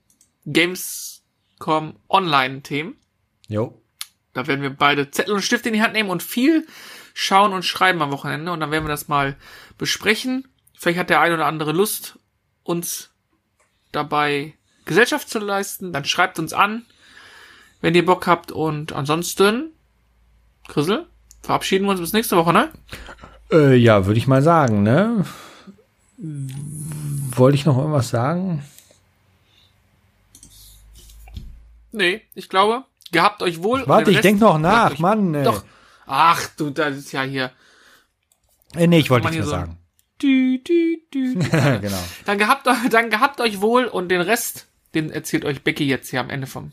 [0.47, 2.97] Gamescom Online-Themen.
[3.49, 3.81] Jo.
[4.33, 6.67] Da werden wir beide Zettel und Stift in die Hand nehmen und viel
[7.15, 8.53] schauen und schreiben am Wochenende.
[8.53, 9.37] Und dann werden wir das mal
[9.79, 10.49] besprechen.
[10.77, 12.19] Vielleicht hat der eine oder andere Lust,
[12.63, 13.11] uns
[13.93, 14.55] dabei
[14.87, 15.93] Gesellschaft zu leisten.
[15.93, 16.87] Dann schreibt uns an,
[17.81, 18.53] wenn ihr Bock habt.
[18.53, 19.71] Und ansonsten,
[20.69, 21.07] Grissel,
[21.43, 22.71] verabschieden wir uns bis nächste Woche, ne?
[23.53, 25.25] Äh, ja, würde ich mal sagen, ne?
[26.19, 28.63] Wollte ich noch irgendwas sagen?
[31.93, 33.83] Nee, ich glaube, gehabt euch wohl.
[33.87, 35.35] Warte, ich denk noch nach, Mann.
[35.35, 35.45] Ey.
[35.45, 35.65] Doch.
[36.07, 37.51] Ach, du, das ist ja hier.
[38.75, 39.77] Äh, nee, ich wollte nichts mehr so- sagen.
[40.23, 41.35] Dü, dü, dü.
[41.81, 41.99] genau.
[42.27, 46.11] Dann gehabt, euch- dann gehabt euch wohl und den Rest, den erzählt euch Becky jetzt
[46.11, 46.73] hier am Ende vom